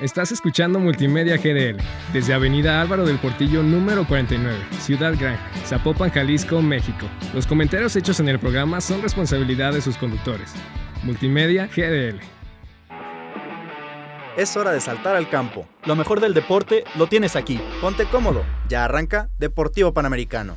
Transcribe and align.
Estás 0.00 0.30
escuchando 0.30 0.78
Multimedia 0.78 1.38
GDL 1.38 1.82
desde 2.12 2.32
Avenida 2.32 2.80
Álvaro 2.80 3.04
del 3.04 3.18
Portillo 3.18 3.64
número 3.64 4.06
49, 4.06 4.56
Ciudad 4.78 5.12
Gran, 5.18 5.36
Zapopan, 5.66 6.10
Jalisco, 6.10 6.62
México. 6.62 7.06
Los 7.34 7.48
comentarios 7.48 7.96
hechos 7.96 8.20
en 8.20 8.28
el 8.28 8.38
programa 8.38 8.80
son 8.80 9.02
responsabilidad 9.02 9.72
de 9.72 9.80
sus 9.80 9.96
conductores. 9.96 10.54
Multimedia 11.02 11.66
GDL. 11.66 12.20
Es 14.36 14.56
hora 14.56 14.70
de 14.70 14.80
saltar 14.80 15.16
al 15.16 15.28
campo. 15.28 15.66
Lo 15.84 15.96
mejor 15.96 16.20
del 16.20 16.32
deporte 16.32 16.84
lo 16.96 17.08
tienes 17.08 17.34
aquí. 17.34 17.60
Ponte 17.80 18.04
cómodo. 18.04 18.44
Ya 18.68 18.84
arranca 18.84 19.30
Deportivo 19.40 19.92
Panamericano. 19.92 20.54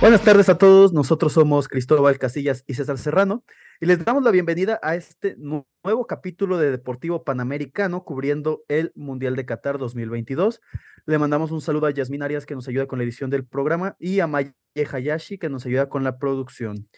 Buenas 0.00 0.22
tardes 0.22 0.48
a 0.48 0.58
todos, 0.58 0.92
nosotros 0.92 1.32
somos 1.32 1.68
Cristóbal 1.68 2.18
Casillas 2.18 2.64
y 2.66 2.74
César 2.74 2.98
Serrano 2.98 3.44
y 3.80 3.86
les 3.86 4.04
damos 4.04 4.24
la 4.24 4.32
bienvenida 4.32 4.80
a 4.82 4.96
este 4.96 5.36
nuevo 5.36 6.06
capítulo 6.08 6.58
de 6.58 6.72
Deportivo 6.72 7.22
Panamericano 7.22 8.02
cubriendo 8.02 8.64
el 8.66 8.90
Mundial 8.96 9.36
de 9.36 9.46
Qatar 9.46 9.78
2022. 9.78 10.60
Le 11.06 11.18
mandamos 11.18 11.52
un 11.52 11.60
saludo 11.60 11.86
a 11.86 11.92
Yasmin 11.92 12.24
Arias 12.24 12.44
que 12.44 12.56
nos 12.56 12.66
ayuda 12.66 12.86
con 12.86 12.98
la 12.98 13.04
edición 13.04 13.30
del 13.30 13.46
programa 13.46 13.94
y 14.00 14.18
a 14.18 14.26
Maye 14.26 14.52
Hayashi 14.74 15.38
que 15.38 15.48
nos 15.48 15.64
ayuda 15.64 15.88
con 15.88 16.02
la 16.02 16.18
producción. 16.18 16.88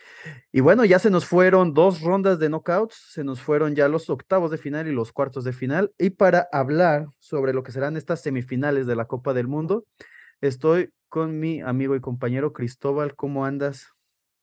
Y 0.53 0.61
bueno, 0.61 0.87
ya 0.87 0.99
se 0.99 1.11
nos 1.11 1.27
fueron 1.27 1.75
dos 1.75 2.01
rondas 2.01 2.39
de 2.39 2.49
knockouts, 2.49 2.95
se 3.13 3.25
nos 3.25 3.43
fueron 3.43 3.75
ya 3.75 3.87
los 3.89 4.09
octavos 4.09 4.51
de 4.51 4.57
final 4.57 4.89
y 4.89 4.93
los 4.93 5.13
cuartos 5.13 5.45
de 5.45 5.53
final 5.53 5.93
y 5.99 6.11
para 6.11 6.49
hablar 6.51 7.09
sobre 7.19 7.53
lo 7.53 7.63
que 7.63 7.73
serán 7.73 7.99
estas 7.99 8.23
semifinales 8.23 8.87
de 8.87 8.97
la 8.97 9.05
Copa 9.05 9.35
del 9.35 9.49
Mundo, 9.49 9.85
estoy 10.41 10.91
con 11.11 11.39
mi 11.39 11.61
amigo 11.61 11.95
y 11.95 12.01
compañero 12.01 12.55
Cristóbal. 12.55 13.15
¿Cómo 13.17 13.45
andas? 13.45 13.89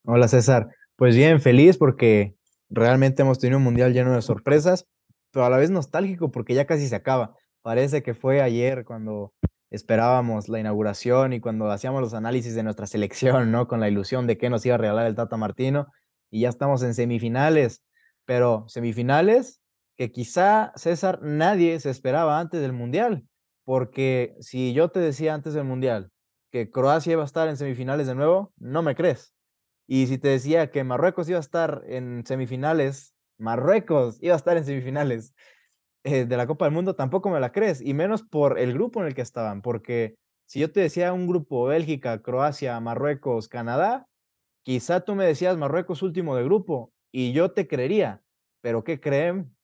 Hola 0.03 0.27
César. 0.27 0.67
Pues 0.97 1.15
bien, 1.15 1.39
feliz 1.41 1.77
porque 1.77 2.35
realmente 2.71 3.21
hemos 3.21 3.37
tenido 3.37 3.59
un 3.59 3.63
mundial 3.63 3.93
lleno 3.93 4.15
de 4.15 4.21
sorpresas, 4.23 4.87
pero 5.31 5.45
a 5.45 5.49
la 5.51 5.57
vez 5.57 5.69
nostálgico 5.69 6.31
porque 6.31 6.55
ya 6.55 6.65
casi 6.65 6.87
se 6.87 6.95
acaba. 6.95 7.35
Parece 7.61 8.01
que 8.01 8.15
fue 8.15 8.41
ayer 8.41 8.83
cuando 8.83 9.31
esperábamos 9.69 10.49
la 10.49 10.59
inauguración 10.59 11.33
y 11.33 11.39
cuando 11.39 11.69
hacíamos 11.69 12.01
los 12.01 12.15
análisis 12.15 12.55
de 12.55 12.63
nuestra 12.63 12.87
selección, 12.87 13.51
¿no? 13.51 13.67
Con 13.67 13.79
la 13.79 13.89
ilusión 13.89 14.25
de 14.25 14.39
que 14.39 14.49
nos 14.49 14.65
iba 14.65 14.73
a 14.73 14.79
regalar 14.79 15.05
el 15.05 15.13
Tata 15.13 15.37
Martino 15.37 15.85
y 16.31 16.41
ya 16.41 16.49
estamos 16.49 16.81
en 16.81 16.95
semifinales, 16.95 17.83
pero 18.25 18.65
semifinales 18.67 19.61
que 19.97 20.11
quizá 20.11 20.71
César 20.75 21.19
nadie 21.21 21.79
se 21.79 21.91
esperaba 21.91 22.39
antes 22.39 22.59
del 22.59 22.73
mundial, 22.73 23.23
porque 23.65 24.35
si 24.39 24.73
yo 24.73 24.89
te 24.89 24.99
decía 24.99 25.35
antes 25.35 25.53
del 25.53 25.63
mundial 25.63 26.09
que 26.51 26.71
Croacia 26.71 27.13
iba 27.13 27.21
a 27.21 27.27
estar 27.27 27.47
en 27.49 27.57
semifinales 27.57 28.07
de 28.07 28.15
nuevo, 28.15 28.51
no 28.57 28.81
me 28.81 28.95
crees. 28.95 29.36
Y 29.87 30.07
si 30.07 30.17
te 30.17 30.27
decía 30.27 30.69
que 30.69 30.83
Marruecos 30.83 31.29
iba 31.29 31.37
a 31.37 31.41
estar 31.41 31.83
en 31.87 32.25
semifinales, 32.25 33.15
Marruecos 33.37 34.17
iba 34.21 34.33
a 34.33 34.37
estar 34.37 34.57
en 34.57 34.65
semifinales 34.65 35.33
eh, 36.03 36.25
de 36.25 36.37
la 36.37 36.45
Copa 36.45 36.65
del 36.65 36.73
Mundo, 36.73 36.95
tampoco 36.95 37.29
me 37.29 37.39
la 37.39 37.51
crees, 37.51 37.81
y 37.81 37.93
menos 37.93 38.23
por 38.23 38.59
el 38.59 38.73
grupo 38.73 39.01
en 39.01 39.07
el 39.07 39.15
que 39.15 39.21
estaban, 39.21 39.61
porque 39.61 40.15
si 40.45 40.59
yo 40.59 40.71
te 40.71 40.79
decía 40.79 41.13
un 41.13 41.27
grupo 41.27 41.65
Bélgica, 41.65 42.21
Croacia, 42.21 42.79
Marruecos, 42.79 43.47
Canadá, 43.47 44.07
quizá 44.63 45.01
tú 45.01 45.15
me 45.15 45.25
decías 45.25 45.57
Marruecos 45.57 46.01
último 46.01 46.35
de 46.35 46.43
grupo 46.43 46.91
y 47.11 47.33
yo 47.33 47.51
te 47.51 47.67
creería, 47.67 48.21
pero 48.61 48.83
¿qué 48.83 48.99
creen? 48.99 49.55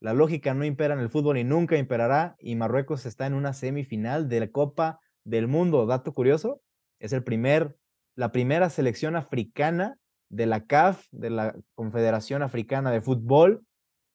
La 0.00 0.12
lógica 0.12 0.54
no 0.54 0.64
impera 0.64 0.94
en 0.94 1.00
el 1.00 1.10
fútbol 1.10 1.38
y 1.38 1.44
nunca 1.44 1.76
imperará 1.76 2.36
y 2.38 2.54
Marruecos 2.54 3.04
está 3.06 3.26
en 3.26 3.34
una 3.34 3.52
semifinal 3.52 4.28
de 4.28 4.40
la 4.40 4.48
Copa 4.48 5.00
del 5.24 5.48
mundo. 5.48 5.86
Dato 5.86 6.12
curioso, 6.12 6.62
es 7.00 7.12
el 7.12 7.24
primer, 7.24 7.76
la 8.18 8.32
primera 8.32 8.68
selección 8.68 9.14
africana 9.14 9.96
de 10.28 10.46
la 10.46 10.66
CAF, 10.66 11.06
de 11.12 11.30
la 11.30 11.54
Confederación 11.76 12.42
Africana 12.42 12.90
de 12.90 13.00
Fútbol, 13.00 13.64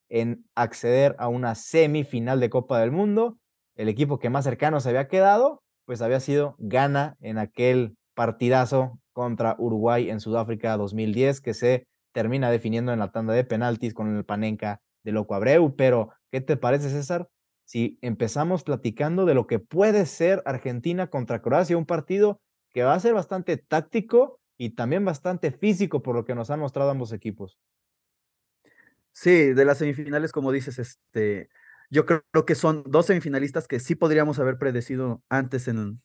en 0.10 0.46
acceder 0.56 1.16
a 1.20 1.30
una 1.30 1.56
semifinal 1.56 2.42
de 2.42 2.50
Copa 2.50 2.82
del 2.82 2.92
Mundo. 2.92 3.38
El 3.78 3.88
equipo 3.88 4.20
que 4.20 4.30
más 4.30 4.44
cercano 4.44 4.82
se 4.82 4.90
había 4.90 5.08
quedado, 5.08 5.64
pues 5.86 6.02
había 6.02 6.20
sido 6.20 6.58
Ghana 6.60 7.16
en 7.22 7.38
aquel 7.38 7.96
partidazo 8.14 9.00
contra 9.14 9.56
Uruguay 9.58 10.10
en 10.10 10.20
Sudáfrica 10.20 10.76
2010, 10.76 11.40
que 11.40 11.54
se 11.54 11.88
termina 12.12 12.52
definiendo 12.52 12.92
en 12.92 13.00
la 13.00 13.14
tanda 13.14 13.34
de 13.34 13.46
penaltis 13.46 13.94
con 13.94 14.14
el 14.18 14.26
Panenka 14.26 14.82
de 15.06 15.14
Loco 15.14 15.34
Abreu. 15.34 15.78
Pero, 15.78 16.10
¿qué 16.30 16.42
te 16.42 16.58
parece, 16.58 16.90
César? 16.90 17.30
si 17.66 17.98
empezamos 18.02 18.64
platicando 18.64 19.26
de 19.26 19.34
lo 19.34 19.48
que 19.48 19.60
puede 19.60 20.06
ser 20.06 20.44
Argentina 20.46 21.08
contra 21.08 21.42
Croacia, 21.42 21.78
un 21.78 21.86
partido 21.86 22.42
que 22.74 22.84
va 22.84 22.96
a 22.96 23.00
ser 23.00 23.14
bastante 23.14 23.58
táctico 23.58 24.40
y 24.58 24.72
también 24.72 25.06
bastante 25.06 25.52
físico 25.52 26.02
por 26.02 26.16
lo 26.16 26.26
que 26.26 26.36
nos 26.36 26.50
han 26.50 26.60
mostrado 26.60 26.90
ambos 26.90 27.14
equipos. 27.14 27.58
Sí, 29.12 29.54
de 29.54 29.66
las 29.66 29.78
semifinales, 29.78 30.32
como 30.32 30.52
dices, 30.52 30.80
este, 30.80 31.50
yo 31.90 32.06
creo 32.06 32.46
que 32.46 32.56
son 32.56 32.84
dos 32.88 33.06
semifinalistas 33.06 33.68
que 33.68 33.80
sí 33.80 33.96
podríamos 33.96 34.40
haber 34.40 34.58
predecido 34.58 35.22
antes, 35.30 35.68
en, 35.68 36.02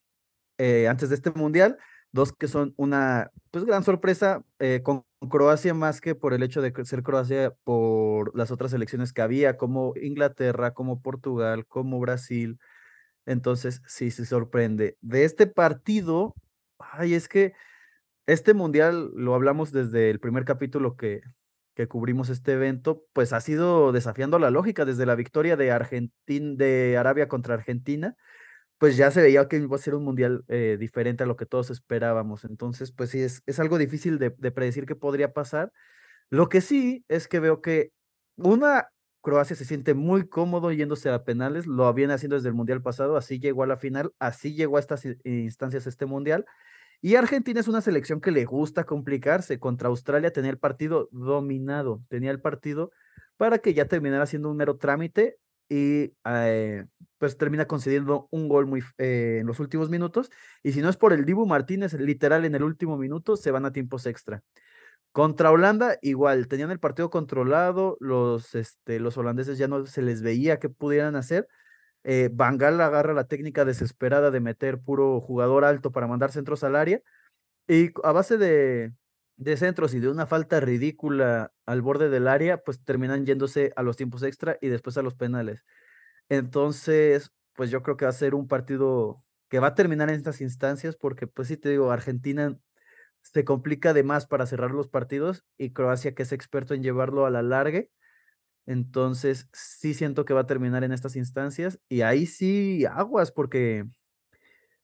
eh, 0.59 0.87
antes 0.87 1.09
de 1.09 1.15
este 1.15 1.31
mundial, 1.31 1.77
dos 2.11 2.33
que 2.33 2.47
son 2.47 2.73
una 2.77 3.31
pues, 3.49 3.65
gran 3.65 3.83
sorpresa 3.83 4.43
eh, 4.59 4.81
con 4.83 5.05
Croacia 5.29 5.73
más 5.73 6.01
que 6.01 6.13
por 6.13 6.33
el 6.33 6.43
hecho 6.43 6.61
de 6.61 6.73
ser 6.85 7.01
Croacia 7.01 7.53
por 7.63 8.35
las 8.37 8.51
otras 8.51 8.73
elecciones 8.73 9.11
que 9.11 9.23
había, 9.23 9.57
como 9.57 9.93
Inglaterra, 9.99 10.73
como 10.73 11.01
Portugal, 11.01 11.65
como 11.65 11.99
Brasil. 11.99 12.59
Entonces, 13.25 13.81
sí, 13.87 14.11
se 14.11 14.25
sorprende. 14.25 14.97
De 15.01 15.23
este 15.25 15.47
partido, 15.47 16.35
ay, 16.79 17.13
es 17.13 17.27
que 17.27 17.53
este 18.27 18.53
mundial, 18.53 19.11
lo 19.15 19.35
hablamos 19.35 19.71
desde 19.71 20.09
el 20.09 20.19
primer 20.19 20.45
capítulo 20.45 20.97
que, 20.97 21.21
que 21.75 21.87
cubrimos 21.87 22.29
este 22.29 22.53
evento, 22.53 23.05
pues 23.13 23.33
ha 23.33 23.41
sido 23.41 23.91
desafiando 23.91 24.39
la 24.39 24.51
lógica 24.51 24.85
desde 24.85 25.05
la 25.05 25.15
victoria 25.15 25.57
de 25.57 25.71
Argentina, 25.71 26.55
de 26.57 26.97
Arabia 26.97 27.27
contra 27.27 27.55
Argentina 27.55 28.15
pues 28.79 28.97
ya 28.97 29.11
se 29.11 29.21
veía 29.21 29.47
que 29.47 29.57
iba 29.57 29.75
a 29.75 29.79
ser 29.79 29.93
un 29.93 30.05
mundial 30.05 30.45
eh, 30.47 30.77
diferente 30.79 31.23
a 31.23 31.27
lo 31.27 31.35
que 31.35 31.45
todos 31.45 31.69
esperábamos. 31.69 32.45
Entonces, 32.45 32.91
pues 32.93 33.11
sí, 33.11 33.19
es, 33.21 33.43
es 33.45 33.59
algo 33.59 33.77
difícil 33.77 34.17
de, 34.19 34.31
predecir 34.31 34.85
qué 34.85 34.95
podría 34.95 35.33
pasar. 35.33 35.73
Lo 36.29 36.49
que 36.49 36.61
sí 36.61 37.05
es 37.09 37.27
que 37.27 37.39
veo 37.41 37.61
que 37.61 37.91
una, 38.37 38.89
Croacia 39.21 39.55
se 39.55 39.65
siente 39.65 39.93
muy 39.93 40.27
cómodo 40.27 40.71
yéndose 40.71 41.09
a 41.09 41.23
penales, 41.23 41.67
lo 41.67 41.87
habían 41.87 42.11
haciendo 42.11 42.35
desde 42.35 42.49
el 42.49 42.55
mundial 42.55 42.81
pasado, 42.81 43.17
así 43.17 43.39
llegó 43.39 43.63
a 43.63 43.67
la 43.67 43.77
final, 43.77 44.13
así 44.19 44.53
llegó 44.53 44.77
a 44.77 44.79
estas 44.79 45.05
instancias 45.23 45.87
este 45.87 46.05
mundial. 46.05 46.45
Y 47.01 47.15
Argentina 47.15 47.59
es 47.59 47.67
una 47.67 47.81
selección 47.81 48.19
que 48.19 48.31
le 48.31 48.45
gusta 48.45 48.83
complicarse. 48.83 49.59
Contra 49.59 49.87
Australia 49.87 50.31
tenía 50.31 50.51
el 50.51 50.57
partido 50.57 51.09
dominado, 51.11 52.01
tenía 52.09 52.31
el 52.31 52.41
partido 52.41 52.91
para 53.37 53.59
que 53.59 53.73
ya 53.73 53.85
terminara 53.85 54.25
siendo 54.25 54.51
un 54.51 54.57
mero 54.57 54.77
trámite 54.77 55.37
y 55.69 56.13
eh, 56.25 56.85
pues 57.17 57.37
termina 57.37 57.67
concediendo 57.67 58.27
un 58.31 58.49
gol 58.49 58.65
muy 58.65 58.81
eh, 58.97 59.37
en 59.41 59.47
los 59.47 59.59
últimos 59.61 59.89
minutos. 59.89 60.29
Y 60.61 60.73
si 60.73 60.81
no 60.81 60.89
es 60.89 60.97
por 60.97 61.13
el 61.13 61.25
Dibu 61.25 61.45
Martínez, 61.45 61.93
literal 61.93 62.43
en 62.43 62.55
el 62.55 62.63
último 62.63 62.97
minuto, 62.97 63.37
se 63.37 63.51
van 63.51 63.65
a 63.65 63.71
tiempos 63.71 64.05
extra. 64.05 64.43
Contra 65.11 65.51
Holanda, 65.51 65.97
igual, 66.01 66.47
tenían 66.47 66.71
el 66.71 66.79
partido 66.79 67.09
controlado, 67.09 67.97
los, 67.99 68.53
este, 68.53 68.99
los 68.99 69.17
holandeses 69.17 69.57
ya 69.57 69.67
no 69.67 69.85
se 69.85 70.01
les 70.01 70.21
veía 70.21 70.59
qué 70.59 70.69
pudieran 70.69 71.15
hacer. 71.15 71.47
Eh, 72.03 72.29
Bangal 72.31 72.79
agarra 72.79 73.13
la 73.13 73.25
técnica 73.25 73.65
desesperada 73.65 74.31
de 74.31 74.39
meter 74.39 74.79
puro 74.79 75.19
jugador 75.19 75.65
alto 75.65 75.91
para 75.91 76.07
mandar 76.07 76.31
centros 76.31 76.63
al 76.63 76.75
área. 76.75 77.01
Y 77.67 77.91
a 78.03 78.11
base 78.11 78.37
de, 78.37 78.93
de 79.37 79.57
centros 79.57 79.93
y 79.93 79.99
de 79.99 80.09
una 80.09 80.27
falta 80.27 80.59
ridícula 80.59 81.51
al 81.65 81.81
borde 81.81 82.09
del 82.09 82.27
área, 82.27 82.57
pues 82.57 82.83
terminan 82.83 83.25
yéndose 83.25 83.73
a 83.75 83.83
los 83.83 83.97
tiempos 83.97 84.21
extra 84.21 84.57
y 84.61 84.67
después 84.67 84.97
a 84.97 85.01
los 85.01 85.15
penales. 85.15 85.65
Entonces, 86.29 87.31
pues 87.53 87.71
yo 87.71 87.81
creo 87.83 87.97
que 87.97 88.05
va 88.05 88.11
a 88.11 88.13
ser 88.13 88.35
un 88.35 88.47
partido 88.47 89.23
que 89.49 89.59
va 89.59 89.67
a 89.67 89.75
terminar 89.75 90.09
en 90.09 90.15
estas 90.15 90.41
instancias 90.41 90.95
porque, 90.95 91.25
pues 91.25 91.47
sí 91.47 91.57
te 91.57 91.69
digo, 91.69 91.91
Argentina 91.91 92.57
se 93.21 93.45
complica 93.45 93.93
de 93.93 94.03
más 94.03 94.27
para 94.27 94.45
cerrar 94.45 94.71
los 94.71 94.87
partidos 94.87 95.45
y 95.57 95.71
Croacia 95.71 96.15
que 96.15 96.23
es 96.23 96.31
experto 96.31 96.73
en 96.73 96.83
llevarlo 96.83 97.25
a 97.25 97.29
la 97.29 97.41
largue. 97.41 97.91
Entonces, 98.65 99.49
sí 99.53 99.93
siento 99.93 100.25
que 100.25 100.33
va 100.33 100.41
a 100.41 100.47
terminar 100.47 100.83
en 100.83 100.91
estas 100.91 101.15
instancias 101.15 101.79
y 101.89 102.01
ahí 102.01 102.25
sí 102.25 102.85
aguas 102.85 103.31
porque, 103.31 103.85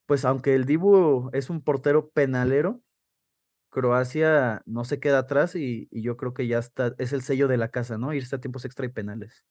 pues 0.05 0.25
aunque 0.25 0.55
el 0.55 0.65
Dibu 0.65 1.29
es 1.33 1.49
un 1.49 1.61
portero 1.61 2.09
penalero, 2.09 2.81
Croacia 3.75 4.61
no 4.65 4.85
se 4.85 5.01
queda 5.01 5.19
atrás 5.19 5.53
y, 5.55 5.89
yo 5.91 6.15
creo 6.15 6.33
que 6.33 6.47
ya 6.47 6.59
está, 6.59 6.95
es 6.97 7.11
el 7.11 7.21
sello 7.21 7.49
de 7.49 7.57
la 7.57 7.69
casa, 7.71 7.97
¿no? 7.97 8.13
Irse 8.13 8.35
a 8.35 8.39
tiempos 8.39 8.63
extra 8.63 8.85
y 8.85 8.89
penales. 8.89 9.43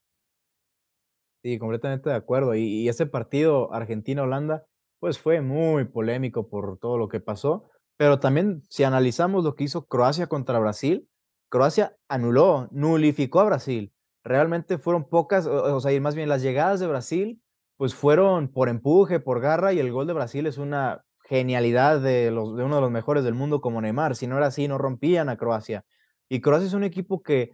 Sí, 1.42 1.58
completamente 1.58 2.08
de 2.08 2.16
acuerdo. 2.16 2.54
Y, 2.54 2.88
ese 2.88 3.04
partido 3.04 3.72
Argentina-Holanda, 3.74 4.64
pues 4.98 5.18
fue 5.18 5.42
muy 5.42 5.84
polémico 5.84 6.48
por 6.48 6.78
todo 6.78 6.96
lo 6.96 7.08
que 7.08 7.20
pasó. 7.20 7.68
Pero 7.96 8.18
también, 8.20 8.62
si 8.68 8.84
analizamos 8.84 9.44
lo 9.44 9.54
que 9.54 9.64
hizo 9.64 9.86
Croacia 9.86 10.26
contra 10.26 10.58
Brasil, 10.58 11.08
Croacia 11.48 11.96
anuló, 12.08 12.68
nulificó 12.72 13.40
a 13.40 13.44
Brasil. 13.44 13.92
Realmente 14.24 14.78
fueron 14.78 15.08
pocas, 15.08 15.46
o, 15.46 15.80
sea, 15.80 16.00
más 16.00 16.14
bien 16.14 16.28
las 16.28 16.42
llegadas 16.42 16.80
de 16.80 16.86
Brasil, 16.86 17.40
pues 17.76 17.94
fueron 17.94 18.48
por 18.48 18.68
empuje, 18.68 19.20
por 19.20 19.40
garra, 19.40 19.72
y 19.72 19.78
el 19.78 19.92
gol 19.92 20.06
de 20.06 20.12
Brasil 20.14 20.46
es 20.46 20.58
una 20.58 21.04
genialidad 21.26 22.00
de, 22.00 22.30
los, 22.30 22.56
de 22.56 22.64
uno 22.64 22.76
de 22.76 22.80
los 22.80 22.90
mejores 22.90 23.24
del 23.24 23.34
mundo 23.34 23.60
como 23.60 23.80
Neymar. 23.80 24.16
Si 24.16 24.26
no 24.26 24.36
era 24.36 24.46
así, 24.46 24.66
no 24.68 24.78
rompían 24.78 25.28
a 25.28 25.36
Croacia. 25.36 25.84
Y 26.28 26.40
Croacia 26.40 26.66
es 26.66 26.74
un 26.74 26.84
equipo 26.84 27.22
que 27.22 27.52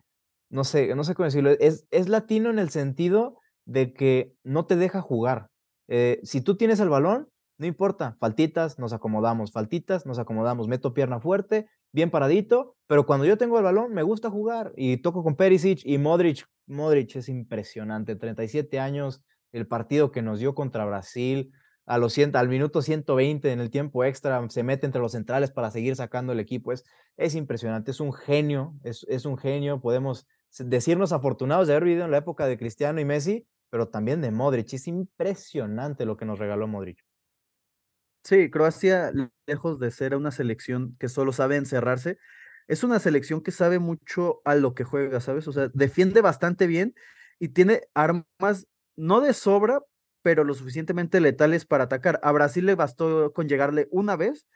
no 0.50 0.64
sé, 0.64 0.94
no 0.94 1.04
sé 1.04 1.14
cómo 1.14 1.26
decirlo, 1.26 1.50
es, 1.50 1.86
es 1.90 2.08
latino 2.08 2.50
en 2.50 2.58
el 2.58 2.70
sentido 2.70 3.38
de 3.64 3.94
que 3.94 4.34
no 4.42 4.66
te 4.66 4.76
deja 4.76 5.00
jugar. 5.00 5.48
Eh, 5.88 6.20
si 6.24 6.40
tú 6.40 6.56
tienes 6.56 6.80
el 6.80 6.88
balón, 6.88 7.28
no 7.60 7.66
importa, 7.66 8.16
faltitas, 8.18 8.78
nos 8.78 8.94
acomodamos, 8.94 9.52
faltitas, 9.52 10.06
nos 10.06 10.18
acomodamos, 10.18 10.66
meto 10.66 10.94
pierna 10.94 11.20
fuerte, 11.20 11.68
bien 11.92 12.10
paradito, 12.10 12.74
pero 12.86 13.04
cuando 13.04 13.26
yo 13.26 13.36
tengo 13.36 13.58
el 13.58 13.64
balón 13.64 13.92
me 13.92 14.02
gusta 14.02 14.30
jugar 14.30 14.72
y 14.78 14.96
toco 14.96 15.22
con 15.22 15.36
Perisic 15.36 15.82
y 15.84 15.98
Modric. 15.98 16.46
Modric 16.66 17.16
es 17.16 17.28
impresionante, 17.28 18.16
37 18.16 18.80
años, 18.80 19.22
el 19.52 19.66
partido 19.66 20.10
que 20.10 20.22
nos 20.22 20.40
dio 20.40 20.54
contra 20.54 20.86
Brasil, 20.86 21.52
a 21.84 21.98
los 21.98 22.14
100, 22.14 22.34
al 22.36 22.48
minuto 22.48 22.80
120 22.80 23.52
en 23.52 23.60
el 23.60 23.68
tiempo 23.68 24.04
extra, 24.04 24.42
se 24.48 24.62
mete 24.62 24.86
entre 24.86 25.02
los 25.02 25.12
centrales 25.12 25.50
para 25.50 25.70
seguir 25.70 25.96
sacando 25.96 26.32
el 26.32 26.40
equipo. 26.40 26.72
Es, 26.72 26.86
es 27.18 27.34
impresionante, 27.34 27.90
es 27.90 28.00
un 28.00 28.14
genio, 28.14 28.72
es, 28.84 29.04
es 29.10 29.26
un 29.26 29.36
genio. 29.36 29.82
Podemos 29.82 30.26
decirnos 30.60 31.12
afortunados 31.12 31.66
de 31.66 31.74
haber 31.74 31.84
vivido 31.84 32.06
en 32.06 32.10
la 32.10 32.18
época 32.18 32.46
de 32.46 32.56
Cristiano 32.56 33.00
y 33.00 33.04
Messi, 33.04 33.46
pero 33.68 33.88
también 33.88 34.22
de 34.22 34.30
Modric. 34.30 34.72
Es 34.72 34.86
impresionante 34.86 36.06
lo 36.06 36.16
que 36.16 36.24
nos 36.24 36.38
regaló 36.38 36.66
Modric. 36.66 37.04
Sí, 38.24 38.50
Croacia, 38.50 39.12
lejos 39.46 39.80
de 39.80 39.90
ser 39.90 40.14
una 40.14 40.30
selección 40.30 40.96
que 40.98 41.08
solo 41.08 41.32
sabe 41.32 41.56
encerrarse, 41.56 42.18
es 42.68 42.84
una 42.84 42.98
selección 43.00 43.40
que 43.42 43.50
sabe 43.50 43.78
mucho 43.78 44.42
a 44.44 44.54
lo 44.54 44.74
que 44.74 44.84
juega, 44.84 45.20
¿sabes? 45.20 45.48
O 45.48 45.52
sea, 45.52 45.70
defiende 45.74 46.20
bastante 46.20 46.66
bien 46.66 46.94
y 47.38 47.48
tiene 47.48 47.82
armas 47.94 48.66
no 48.96 49.20
de 49.20 49.32
sobra, 49.32 49.80
pero 50.22 50.44
lo 50.44 50.54
suficientemente 50.54 51.20
letales 51.20 51.64
para 51.64 51.84
atacar. 51.84 52.20
A 52.22 52.30
Brasil 52.32 52.66
le 52.66 52.74
bastó 52.74 53.32
con 53.32 53.48
llegarle 53.48 53.88
una 53.90 54.16
vez 54.16 54.46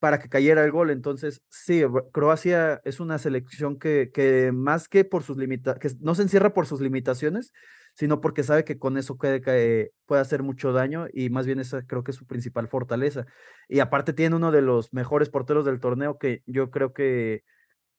para 0.00 0.18
que 0.20 0.28
cayera 0.28 0.64
el 0.64 0.72
gol. 0.72 0.90
Entonces, 0.90 1.42
sí, 1.50 1.82
Croacia 2.12 2.80
es 2.84 3.00
una 3.00 3.18
selección 3.18 3.78
que, 3.78 4.10
que 4.14 4.52
más 4.52 4.88
que 4.88 5.04
por 5.04 5.22
sus 5.24 5.36
limitaciones, 5.36 5.80
que 5.80 6.04
no 6.04 6.14
se 6.14 6.22
encierra 6.22 6.54
por 6.54 6.66
sus 6.66 6.80
limitaciones, 6.80 7.52
sino 7.94 8.20
porque 8.20 8.42
sabe 8.42 8.64
que 8.64 8.78
con 8.78 8.96
eso 8.96 9.16
puede, 9.16 9.92
puede 10.06 10.20
hacer 10.20 10.42
mucho 10.42 10.72
daño 10.72 11.06
y 11.12 11.30
más 11.30 11.46
bien 11.46 11.60
esa 11.60 11.82
creo 11.86 12.04
que 12.04 12.12
es 12.12 12.16
su 12.16 12.26
principal 12.26 12.68
fortaleza. 12.68 13.26
Y 13.68 13.80
aparte 13.80 14.12
tiene 14.12 14.36
uno 14.36 14.52
de 14.52 14.62
los 14.62 14.92
mejores 14.92 15.28
porteros 15.28 15.64
del 15.64 15.80
torneo 15.80 16.18
que 16.18 16.42
yo 16.46 16.70
creo 16.70 16.92
que, 16.92 17.44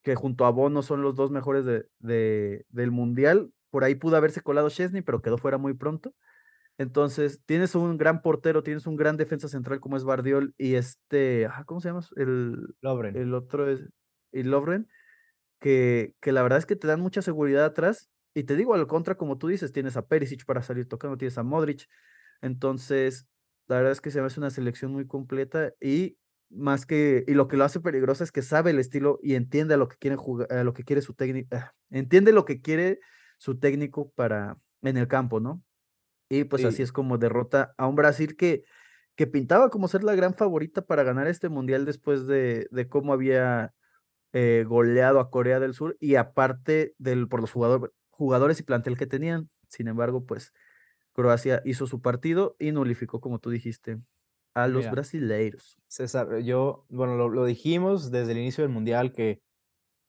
que 0.03 0.15
junto 0.15 0.45
a 0.45 0.51
Bono 0.51 0.81
son 0.81 1.01
los 1.01 1.15
dos 1.15 1.31
mejores 1.31 1.65
de, 1.65 1.85
de, 1.99 2.65
del 2.69 2.91
Mundial. 2.91 3.51
Por 3.69 3.83
ahí 3.83 3.95
pudo 3.95 4.17
haberse 4.17 4.41
colado 4.41 4.69
Chesney, 4.69 5.01
pero 5.01 5.21
quedó 5.21 5.37
fuera 5.37 5.57
muy 5.57 5.73
pronto. 5.73 6.13
Entonces, 6.77 7.41
tienes 7.45 7.75
un 7.75 7.97
gran 7.97 8.21
portero, 8.21 8.63
tienes 8.63 8.87
un 8.87 8.95
gran 8.95 9.17
defensa 9.17 9.47
central 9.47 9.79
como 9.79 9.97
es 9.97 10.03
Bardiol 10.03 10.55
y 10.57 10.75
este, 10.75 11.45
ah, 11.45 11.63
¿cómo 11.65 11.79
se 11.79 11.89
llama? 11.89 12.01
El, 12.15 12.75
Lobren. 12.81 13.15
el 13.15 13.33
otro 13.35 13.69
es 13.69 13.81
el 14.31 14.49
Lobren, 14.49 14.87
que, 15.59 16.15
que 16.21 16.31
la 16.31 16.41
verdad 16.41 16.57
es 16.57 16.65
que 16.65 16.75
te 16.75 16.87
dan 16.87 16.99
mucha 16.99 17.21
seguridad 17.21 17.65
atrás. 17.65 18.09
Y 18.33 18.43
te 18.43 18.55
digo, 18.55 18.73
al 18.73 18.87
contra, 18.87 19.15
como 19.15 19.37
tú 19.37 19.47
dices, 19.47 19.71
tienes 19.71 19.97
a 19.97 20.07
Perisic 20.07 20.45
para 20.45 20.63
salir 20.63 20.87
tocando, 20.87 21.17
tienes 21.17 21.37
a 21.37 21.43
Modric. 21.43 21.87
Entonces, 22.41 23.27
la 23.67 23.77
verdad 23.77 23.91
es 23.91 24.01
que 24.01 24.11
se 24.11 24.19
me 24.21 24.27
hace 24.27 24.39
una 24.39 24.49
selección 24.49 24.91
muy 24.91 25.07
completa 25.07 25.73
y 25.81 26.17
más 26.49 26.85
que, 26.85 27.23
y 27.27 27.33
lo 27.33 27.47
que 27.47 27.57
lo 27.57 27.63
hace 27.63 27.79
peligrosa 27.79 28.23
es 28.23 28.31
que 28.31 28.41
sabe 28.41 28.71
el 28.71 28.79
estilo 28.79 29.19
y 29.21 29.35
entiende 29.35 29.75
a 29.75 29.77
lo 29.77 29.87
que 29.87 29.97
quiere 29.97 30.15
jugar, 30.17 30.51
a 30.51 30.63
lo 30.63 30.73
que 30.73 30.83
quiere 30.83 31.01
su 31.01 31.13
técnico, 31.13 31.55
ah, 31.55 31.73
entiende 31.89 32.33
lo 32.33 32.45
que 32.45 32.61
quiere 32.61 32.99
su 33.37 33.59
técnico 33.59 34.11
para 34.15 34.57
en 34.81 34.97
el 34.97 35.07
campo, 35.07 35.39
¿no? 35.39 35.63
Y 36.29 36.45
pues 36.45 36.65
así 36.65 36.81
es 36.83 36.91
como 36.91 37.17
derrota 37.17 37.73
a 37.77 37.87
un 37.87 37.95
Brasil 37.95 38.35
que, 38.37 38.63
que 39.15 39.27
pintaba 39.27 39.69
como 39.69 39.87
ser 39.87 40.03
la 40.03 40.15
gran 40.15 40.33
favorita 40.35 40.83
para 40.83 41.03
ganar 41.03 41.27
este 41.27 41.49
mundial 41.49 41.85
después 41.85 42.27
de, 42.27 42.67
de 42.71 42.87
cómo 42.89 43.13
había 43.13 43.73
eh, 44.33 44.65
goleado 44.67 45.19
a 45.19 45.31
Corea 45.31 45.59
del 45.59 45.73
Sur 45.73 45.97
y 45.99 46.15
aparte 46.15 46.95
del, 46.97 47.27
por 47.27 47.41
los 47.41 47.51
jugadores 47.51 47.91
y 48.19 48.63
plantel 48.63 48.97
que 48.97 49.07
tenían. 49.07 49.49
Sin 49.67 49.87
embargo, 49.87 50.25
pues 50.25 50.53
Croacia 51.13 51.61
hizo 51.65 51.87
su 51.87 52.01
partido 52.01 52.55
y 52.59 52.71
nulificó, 52.71 53.19
como 53.19 53.39
tú 53.39 53.49
dijiste, 53.49 53.99
a 54.53 54.67
los 54.67 54.89
brasileiros. 54.89 55.77
César, 55.87 56.39
yo, 56.39 56.85
bueno, 56.89 57.15
lo, 57.15 57.29
lo 57.29 57.45
dijimos 57.45 58.11
desde 58.11 58.33
el 58.33 58.39
inicio 58.39 58.63
del 58.63 58.71
mundial 58.71 59.13
que 59.13 59.41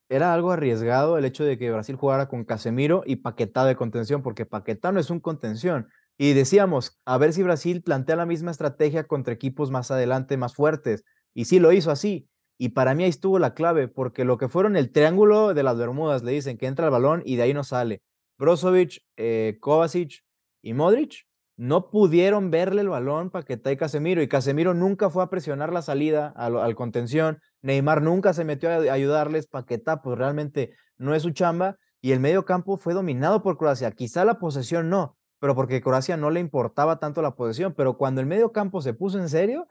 era 0.08 0.34
algo 0.34 0.52
arriesgado 0.52 1.16
el 1.16 1.24
hecho 1.24 1.42
de 1.42 1.56
que 1.56 1.70
Brasil 1.70 1.96
jugara 1.96 2.28
con 2.28 2.44
Casemiro 2.44 3.02
y 3.06 3.16
Paquetá 3.16 3.64
de 3.64 3.76
contención, 3.76 4.22
porque 4.22 4.44
Paquetá 4.44 4.92
no 4.92 5.00
es 5.00 5.08
un 5.08 5.20
contención. 5.20 5.88
Y 6.18 6.34
decíamos, 6.34 7.00
a 7.06 7.16
ver 7.16 7.32
si 7.32 7.42
Brasil 7.42 7.82
plantea 7.82 8.16
la 8.16 8.26
misma 8.26 8.50
estrategia 8.50 9.04
contra 9.04 9.32
equipos 9.32 9.70
más 9.70 9.90
adelante, 9.90 10.36
más 10.36 10.54
fuertes. 10.54 11.04
Y 11.32 11.46
sí 11.46 11.58
lo 11.58 11.72
hizo 11.72 11.90
así. 11.90 12.28
Y 12.62 12.68
para 12.68 12.94
mí 12.94 13.02
ahí 13.02 13.10
estuvo 13.10 13.40
la 13.40 13.54
clave, 13.54 13.88
porque 13.88 14.24
lo 14.24 14.38
que 14.38 14.46
fueron 14.46 14.76
el 14.76 14.92
triángulo 14.92 15.52
de 15.52 15.64
las 15.64 15.76
Bermudas, 15.76 16.22
le 16.22 16.30
dicen 16.30 16.58
que 16.58 16.68
entra 16.68 16.84
el 16.84 16.92
balón 16.92 17.20
y 17.26 17.34
de 17.34 17.42
ahí 17.42 17.52
no 17.52 17.64
sale. 17.64 18.02
Brozovic, 18.38 19.02
eh, 19.16 19.58
Kovacic 19.60 20.22
y 20.62 20.72
Modric 20.72 21.26
no 21.56 21.90
pudieron 21.90 22.52
verle 22.52 22.82
el 22.82 22.88
balón 22.88 23.30
Paquetá 23.30 23.72
y 23.72 23.76
Casemiro. 23.76 24.22
Y 24.22 24.28
Casemiro 24.28 24.74
nunca 24.74 25.10
fue 25.10 25.24
a 25.24 25.26
presionar 25.28 25.72
la 25.72 25.82
salida 25.82 26.32
al, 26.36 26.56
al 26.56 26.76
contención. 26.76 27.40
Neymar 27.62 28.00
nunca 28.00 28.32
se 28.32 28.44
metió 28.44 28.70
a 28.70 28.92
ayudarles. 28.92 29.48
Paquetá, 29.48 30.00
pues 30.00 30.16
realmente 30.16 30.70
no 30.98 31.16
es 31.16 31.24
su 31.24 31.32
chamba. 31.32 31.78
Y 32.00 32.12
el 32.12 32.20
medio 32.20 32.44
campo 32.44 32.76
fue 32.76 32.94
dominado 32.94 33.42
por 33.42 33.58
Croacia. 33.58 33.90
Quizá 33.90 34.24
la 34.24 34.38
posesión 34.38 34.88
no, 34.88 35.16
pero 35.40 35.56
porque 35.56 35.80
Croacia 35.80 36.16
no 36.16 36.30
le 36.30 36.38
importaba 36.38 37.00
tanto 37.00 37.22
la 37.22 37.34
posesión, 37.34 37.74
pero 37.76 37.98
cuando 37.98 38.20
el 38.20 38.28
medio 38.28 38.52
campo 38.52 38.80
se 38.82 38.94
puso 38.94 39.18
en 39.18 39.28
serio, 39.28 39.66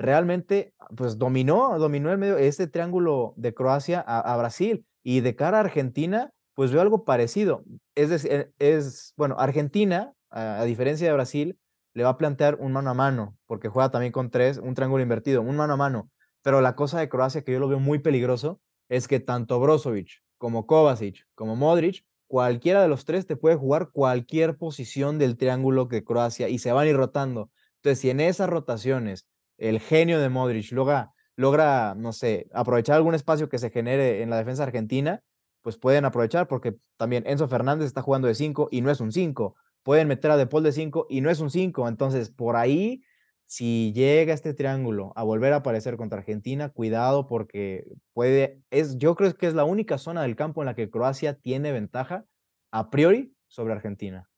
realmente 0.00 0.72
pues 0.96 1.18
dominó, 1.18 1.78
dominó 1.78 2.10
el 2.10 2.18
medio, 2.18 2.38
este 2.38 2.66
triángulo 2.66 3.34
de 3.36 3.52
Croacia 3.52 4.00
a, 4.00 4.36
Brasil 4.38 4.86
y 5.02 5.20
de 5.20 5.36
cara 5.36 5.58
a 5.58 5.60
Argentina, 5.60 6.32
pues 6.54 6.72
veo 6.72 6.80
algo 6.80 7.04
parecido. 7.04 7.62
Es 7.94 8.08
decir, 8.08 8.50
es, 8.58 9.12
bueno, 9.16 9.36
Argentina, 9.38 10.14
a, 10.30 10.64
diferencia 10.64 11.06
de 11.06 11.12
Brasil, 11.12 11.58
le 11.92 12.04
va 12.04 12.10
a 12.10 12.18
plantear 12.18 12.56
un 12.60 12.72
mano 12.72 12.90
a 12.90 12.94
mano, 12.94 13.36
porque 13.46 13.68
juega 13.68 13.90
también 13.90 14.12
con 14.12 14.30
tres, 14.30 14.56
un 14.58 14.74
triángulo 14.74 15.02
invertido, 15.02 15.42
un 15.42 15.56
mano 15.56 15.74
a 15.74 15.76
mano. 15.76 16.10
Pero 16.42 16.62
la 16.62 16.74
cosa 16.74 16.98
de 16.98 17.10
Croacia 17.10 17.42
que 17.42 17.52
yo 17.52 17.60
lo 17.60 17.68
veo 17.68 17.78
muy 17.78 17.98
peligroso 17.98 18.60
es 18.88 19.06
que 19.06 19.20
tanto 19.20 19.60
Brozovic 19.60 20.22
como 20.38 20.66
Kovacic 20.66 21.26
como 21.34 21.56
Modric 21.56 22.06
cualquiera 22.26 22.80
de 22.80 22.88
los 22.88 23.04
tres 23.04 23.26
te 23.26 23.36
puede 23.36 23.56
jugar 23.56 23.90
cualquier 23.92 24.56
posición 24.56 25.18
del 25.18 25.36
triángulo 25.36 25.88
que 25.88 26.04
Croacia 26.04 26.48
y 26.48 26.58
se 26.58 26.72
van 26.72 26.86
a 26.86 26.90
ir 26.90 26.96
rotando. 26.96 27.50
Entonces, 27.76 27.98
si 27.98 28.08
en 28.08 28.20
esas 28.20 28.48
rotaciones 28.48 29.26
el 29.60 29.80
genio 29.80 30.20
de 30.20 30.28
Modric 30.28 30.72
logra, 30.72 31.12
logra, 31.36 31.94
no 31.96 32.12
sé, 32.12 32.48
aprovechar 32.52 32.96
algún 32.96 33.14
espacio 33.14 33.48
que 33.48 33.58
se 33.58 33.70
genere 33.70 34.22
en 34.22 34.30
la 34.30 34.36
defensa 34.36 34.62
argentina, 34.62 35.22
pues 35.62 35.76
pueden 35.76 36.04
aprovechar 36.04 36.48
porque 36.48 36.76
también 36.96 37.24
Enzo 37.26 37.48
Fernández 37.48 37.86
está 37.86 38.02
jugando 38.02 38.28
de 38.28 38.34
5 38.34 38.68
y 38.70 38.80
no 38.80 38.90
es 38.90 39.00
un 39.00 39.12
5. 39.12 39.54
Pueden 39.82 40.08
meter 40.08 40.30
a 40.30 40.36
De 40.36 40.46
Paul 40.46 40.62
de 40.62 40.72
5 40.72 41.06
y 41.08 41.20
no 41.20 41.30
es 41.30 41.40
un 41.40 41.50
5. 41.50 41.88
Entonces, 41.88 42.30
por 42.30 42.56
ahí 42.56 43.02
si 43.50 43.92
llega 43.92 44.32
este 44.32 44.54
triángulo 44.54 45.12
a 45.16 45.24
volver 45.24 45.52
a 45.52 45.56
aparecer 45.56 45.96
contra 45.96 46.20
Argentina, 46.20 46.68
cuidado 46.68 47.26
porque 47.26 47.84
puede, 48.12 48.62
es, 48.70 48.96
yo 48.96 49.16
creo 49.16 49.34
que 49.34 49.48
es 49.48 49.54
la 49.54 49.64
única 49.64 49.98
zona 49.98 50.22
del 50.22 50.36
campo 50.36 50.62
en 50.62 50.66
la 50.66 50.76
que 50.76 50.88
Croacia 50.88 51.34
tiene 51.34 51.72
ventaja 51.72 52.24
a 52.70 52.90
priori 52.90 53.34
sobre 53.48 53.72
Argentina. 53.72 54.30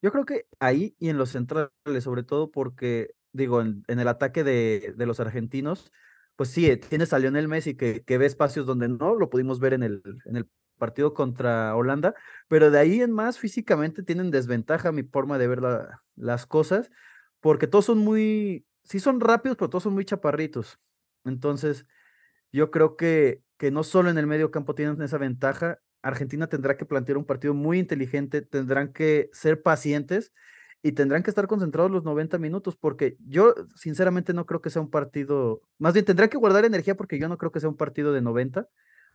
Yo 0.00 0.12
creo 0.12 0.24
que 0.24 0.46
ahí 0.60 0.94
y 1.00 1.08
en 1.08 1.18
los 1.18 1.30
centrales, 1.30 1.72
sobre 1.98 2.22
todo 2.22 2.52
porque, 2.52 3.10
digo, 3.32 3.60
en, 3.60 3.84
el 3.86 4.08
ataque 4.08 4.44
de, 4.44 4.94
de, 4.96 5.06
los 5.06 5.20
argentinos, 5.20 5.92
pues 6.36 6.50
sí, 6.50 6.76
tienes 6.76 7.12
a 7.12 7.18
Lionel 7.18 7.48
Messi 7.48 7.76
que, 7.76 8.02
que 8.04 8.18
ve 8.18 8.26
espacios 8.26 8.66
donde 8.66 8.88
no, 8.88 9.14
lo 9.14 9.30
pudimos 9.30 9.60
ver 9.60 9.74
en 9.74 9.82
el, 9.82 10.02
en 10.24 10.36
el 10.36 10.48
partido 10.78 11.14
contra 11.14 11.76
Holanda, 11.76 12.14
pero 12.48 12.70
de 12.70 12.78
ahí 12.78 13.00
en 13.02 13.12
más 13.12 13.38
físicamente 13.38 14.02
tienen 14.02 14.30
desventaja 14.30 14.92
mi 14.92 15.02
forma 15.02 15.38
de 15.38 15.46
ver 15.48 15.60
la, 15.60 16.02
las 16.16 16.46
cosas 16.46 16.90
porque 17.40 17.66
todos 17.66 17.86
son 17.86 17.98
muy, 17.98 18.66
sí 18.84 19.00
son 19.00 19.20
rápidos, 19.20 19.56
pero 19.56 19.70
todos 19.70 19.84
son 19.84 19.94
muy 19.94 20.04
chaparritos. 20.04 20.78
Entonces, 21.24 21.86
yo 22.52 22.70
creo 22.70 22.96
que, 22.96 23.42
que 23.56 23.70
no 23.70 23.82
solo 23.82 24.10
en 24.10 24.18
el 24.18 24.26
medio 24.26 24.50
campo 24.50 24.74
tienen 24.74 25.00
esa 25.02 25.18
ventaja, 25.18 25.80
Argentina 26.02 26.48
tendrá 26.48 26.76
que 26.76 26.86
plantear 26.86 27.18
un 27.18 27.26
partido 27.26 27.54
muy 27.54 27.78
inteligente, 27.78 28.42
tendrán 28.42 28.92
que 28.92 29.30
ser 29.32 29.62
pacientes 29.62 30.32
y 30.82 30.92
tendrán 30.92 31.22
que 31.22 31.30
estar 31.30 31.46
concentrados 31.46 31.90
los 31.90 32.04
90 32.04 32.38
minutos, 32.38 32.76
porque 32.76 33.16
yo 33.26 33.54
sinceramente 33.74 34.32
no 34.32 34.46
creo 34.46 34.60
que 34.60 34.70
sea 34.70 34.82
un 34.82 34.90
partido, 34.90 35.62
más 35.78 35.92
bien 35.92 36.04
tendrán 36.04 36.30
que 36.30 36.38
guardar 36.38 36.64
energía 36.64 36.96
porque 36.96 37.18
yo 37.18 37.28
no 37.28 37.38
creo 37.38 37.52
que 37.52 37.60
sea 37.60 37.68
un 37.68 37.76
partido 37.76 38.12
de 38.12 38.22
90, 38.22 38.66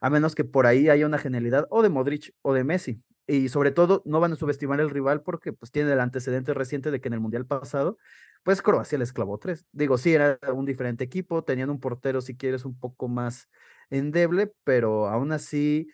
a 0.01 0.09
menos 0.09 0.35
que 0.35 0.43
por 0.43 0.67
ahí 0.67 0.89
haya 0.89 1.05
una 1.05 1.17
genialidad 1.17 1.67
o 1.69 1.81
de 1.81 1.89
Modric 1.89 2.33
o 2.41 2.53
de 2.53 2.63
Messi. 2.63 3.01
Y 3.27 3.49
sobre 3.49 3.71
todo, 3.71 4.03
no 4.05 4.19
van 4.19 4.33
a 4.33 4.35
subestimar 4.35 4.79
el 4.79 4.91
rival 4.91 5.23
porque 5.23 5.51
pues 5.51 5.71
tiene 5.71 5.91
el 5.93 5.99
antecedente 5.99 6.53
reciente 6.53 6.91
de 6.91 7.01
que 7.01 7.07
en 7.07 7.13
el 7.15 7.19
Mundial 7.19 7.47
pasado, 7.47 7.97
pues 8.43 8.61
Croacia 8.61 8.99
les 8.99 9.11
clavó 9.13 9.39
tres. 9.39 9.65
Digo, 9.71 9.97
sí, 9.97 10.13
era 10.13 10.37
un 10.53 10.65
diferente 10.65 11.03
equipo, 11.03 11.43
tenían 11.43 11.71
un 11.71 11.79
portero, 11.79 12.21
si 12.21 12.37
quieres, 12.37 12.65
un 12.65 12.77
poco 12.77 13.07
más 13.07 13.49
endeble, 13.89 14.53
pero 14.63 15.07
aún 15.07 15.31
así, 15.31 15.87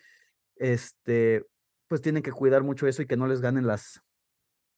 este, 0.56 1.46
pues 1.88 2.02
tienen 2.02 2.22
que 2.22 2.32
cuidar 2.32 2.62
mucho 2.62 2.86
eso 2.86 3.00
y 3.00 3.06
que 3.06 3.16
no 3.16 3.26
les 3.26 3.40
ganen 3.40 3.66
las, 3.66 4.02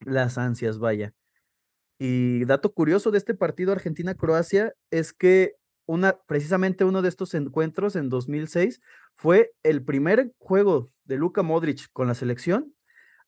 las 0.07 0.39
ansias, 0.39 0.79
vaya. 0.79 1.15
Y 1.99 2.45
dato 2.45 2.73
curioso 2.73 3.11
de 3.11 3.19
este 3.19 3.35
partido 3.35 3.73
Argentina-Croacia 3.73 4.75
es 4.91 5.13
que 5.13 5.55
una, 5.87 6.19
precisamente 6.27 6.85
uno 6.85 7.03
de 7.03 7.09
estos 7.09 7.35
encuentros 7.35 7.97
en 7.97 8.09
2006 8.09 8.81
fue 9.15 9.53
el 9.63 9.85
primer 9.85 10.33
juego 10.39 10.91
de 11.05 11.17
Luka 11.17 11.43
Modric 11.43 11.89
con 11.93 12.09
la 12.09 12.15
selección, 12.15 12.75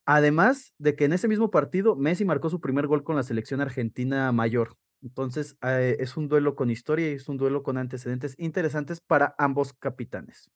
además 0.06 0.72
de 0.78 0.96
que 0.96 1.04
en 1.04 1.12
ese 1.12 1.28
mismo 1.28 1.50
partido 1.50 1.96
Messi 1.96 2.24
marcó 2.24 2.50
su 2.50 2.60
primer 2.60 2.86
gol 2.86 3.04
con 3.04 3.16
la 3.16 3.22
selección 3.22 3.60
argentina 3.60 4.32
mayor. 4.32 4.76
Entonces, 5.02 5.56
eh, 5.62 5.96
es 6.00 6.16
un 6.16 6.28
duelo 6.28 6.56
con 6.56 6.70
historia 6.70 7.10
y 7.10 7.14
es 7.14 7.28
un 7.28 7.36
duelo 7.36 7.62
con 7.62 7.78
antecedentes 7.78 8.34
interesantes 8.38 9.00
para 9.00 9.34
ambos 9.38 9.72
capitanes. 9.74 10.50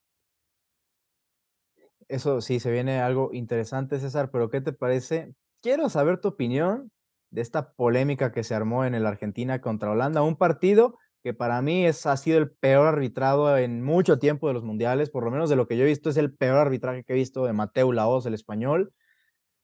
Eso 2.09 2.41
sí, 2.41 2.59
se 2.59 2.73
viene 2.73 3.01
algo 3.01 3.31
interesante, 3.33 4.01
César, 4.01 4.31
pero 4.33 4.51
¿qué 4.51 4.61
te 4.61 4.73
parece? 4.73 5.35
Quiero 5.63 5.91
saber 5.91 6.19
tu 6.21 6.29
opinión 6.29 6.91
de 7.31 7.43
esta 7.43 7.73
polémica 7.73 8.33
que 8.33 8.45
se 8.45 8.55
armó 8.55 8.85
en 8.85 8.95
el 8.95 9.07
Argentina 9.07 9.61
contra 9.61 9.91
Holanda, 9.91 10.23
un 10.23 10.37
partido 10.37 10.97
que 11.23 11.35
para 11.35 11.61
mí 11.61 11.85
es, 11.85 12.07
ha 12.07 12.17
sido 12.17 12.39
el 12.39 12.51
peor 12.51 12.87
arbitrado 12.87 13.57
en 13.59 13.83
mucho 13.83 14.19
tiempo 14.19 14.49
de 14.49 14.55
los 14.55 14.65
mundiales, 14.65 15.11
por 15.11 15.25
lo 15.25 15.31
menos 15.31 15.51
de 15.51 15.57
lo 15.57 15.69
que 15.69 15.77
yo 15.77 15.85
he 15.85 15.89
visto, 15.89 16.09
es 16.09 16.17
el 16.17 16.35
peor 16.35 16.57
arbitraje 16.57 17.05
que 17.05 17.13
he 17.13 17.17
visto 17.17 17.45
de 17.45 17.53
Mateo 17.53 17.93
Laos, 17.93 18.25
el 18.25 18.33
español. 18.33 18.95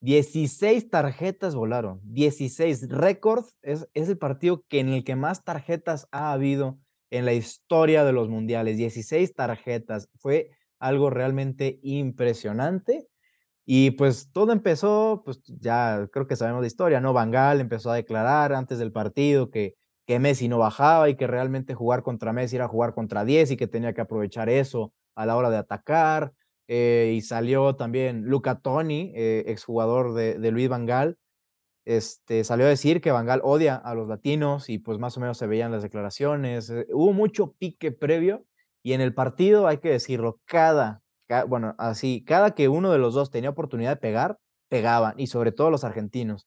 16 0.00 0.90
tarjetas 0.90 1.54
volaron, 1.54 2.00
16 2.04 2.90
récords, 2.90 3.56
es, 3.62 3.88
es 3.94 4.10
el 4.10 4.18
partido 4.18 4.64
que 4.68 4.80
en 4.80 4.90
el 4.90 5.02
que 5.02 5.16
más 5.16 5.44
tarjetas 5.44 6.06
ha 6.12 6.32
habido 6.32 6.78
en 7.10 7.24
la 7.24 7.32
historia 7.32 8.04
de 8.04 8.12
los 8.12 8.28
mundiales, 8.28 8.76
16 8.76 9.34
tarjetas, 9.34 10.10
fue 10.18 10.50
algo 10.78 11.08
realmente 11.08 11.78
impresionante. 11.82 13.08
Y 13.66 13.90
pues 13.92 14.30
todo 14.32 14.52
empezó, 14.52 15.22
pues 15.24 15.42
ya 15.46 16.08
creo 16.12 16.26
que 16.28 16.36
sabemos 16.36 16.60
la 16.60 16.68
historia, 16.68 17.00
¿no? 17.00 17.12
Bangal 17.12 17.60
empezó 17.60 17.90
a 17.90 17.96
declarar 17.96 18.52
antes 18.52 18.78
del 18.78 18.92
partido 18.92 19.50
que, 19.50 19.74
que 20.06 20.20
Messi 20.20 20.48
no 20.48 20.58
bajaba 20.58 21.08
y 21.10 21.16
que 21.16 21.26
realmente 21.26 21.74
jugar 21.74 22.02
contra 22.04 22.32
Messi 22.32 22.56
era 22.56 22.68
jugar 22.68 22.94
contra 22.94 23.24
10 23.24 23.50
y 23.50 23.56
que 23.56 23.66
tenía 23.66 23.92
que 23.92 24.00
aprovechar 24.00 24.48
eso 24.48 24.92
a 25.16 25.26
la 25.26 25.36
hora 25.36 25.50
de 25.50 25.56
atacar. 25.56 26.32
Eh, 26.68 27.14
y 27.16 27.20
salió 27.22 27.76
también 27.76 28.22
Luca 28.24 28.60
Toni, 28.60 29.12
eh, 29.16 29.44
exjugador 29.48 30.14
de, 30.14 30.38
de 30.38 30.50
Luis 30.50 30.68
Vangal, 30.68 31.16
este, 31.86 32.42
salió 32.42 32.66
a 32.66 32.68
decir 32.68 33.00
que 33.00 33.12
Vangal 33.12 33.40
odia 33.44 33.76
a 33.76 33.94
los 33.94 34.08
latinos 34.08 34.68
y 34.68 34.78
pues 34.78 34.98
más 34.98 35.16
o 35.16 35.20
menos 35.20 35.38
se 35.38 35.46
veían 35.46 35.70
las 35.70 35.82
declaraciones. 35.84 36.68
Eh, 36.68 36.86
hubo 36.92 37.12
mucho 37.12 37.52
pique 37.52 37.92
previo 37.92 38.44
y 38.82 38.92
en 38.92 39.00
el 39.00 39.14
partido, 39.14 39.68
hay 39.68 39.78
que 39.78 39.90
decirlo, 39.90 40.40
cada 40.46 41.02
bueno, 41.48 41.74
así, 41.78 42.24
cada 42.24 42.54
que 42.54 42.68
uno 42.68 42.92
de 42.92 42.98
los 42.98 43.14
dos 43.14 43.30
tenía 43.30 43.50
oportunidad 43.50 43.90
de 43.90 43.96
pegar, 43.96 44.38
pegaban, 44.68 45.14
y 45.18 45.28
sobre 45.28 45.52
todo 45.52 45.70
los 45.70 45.84
argentinos. 45.84 46.46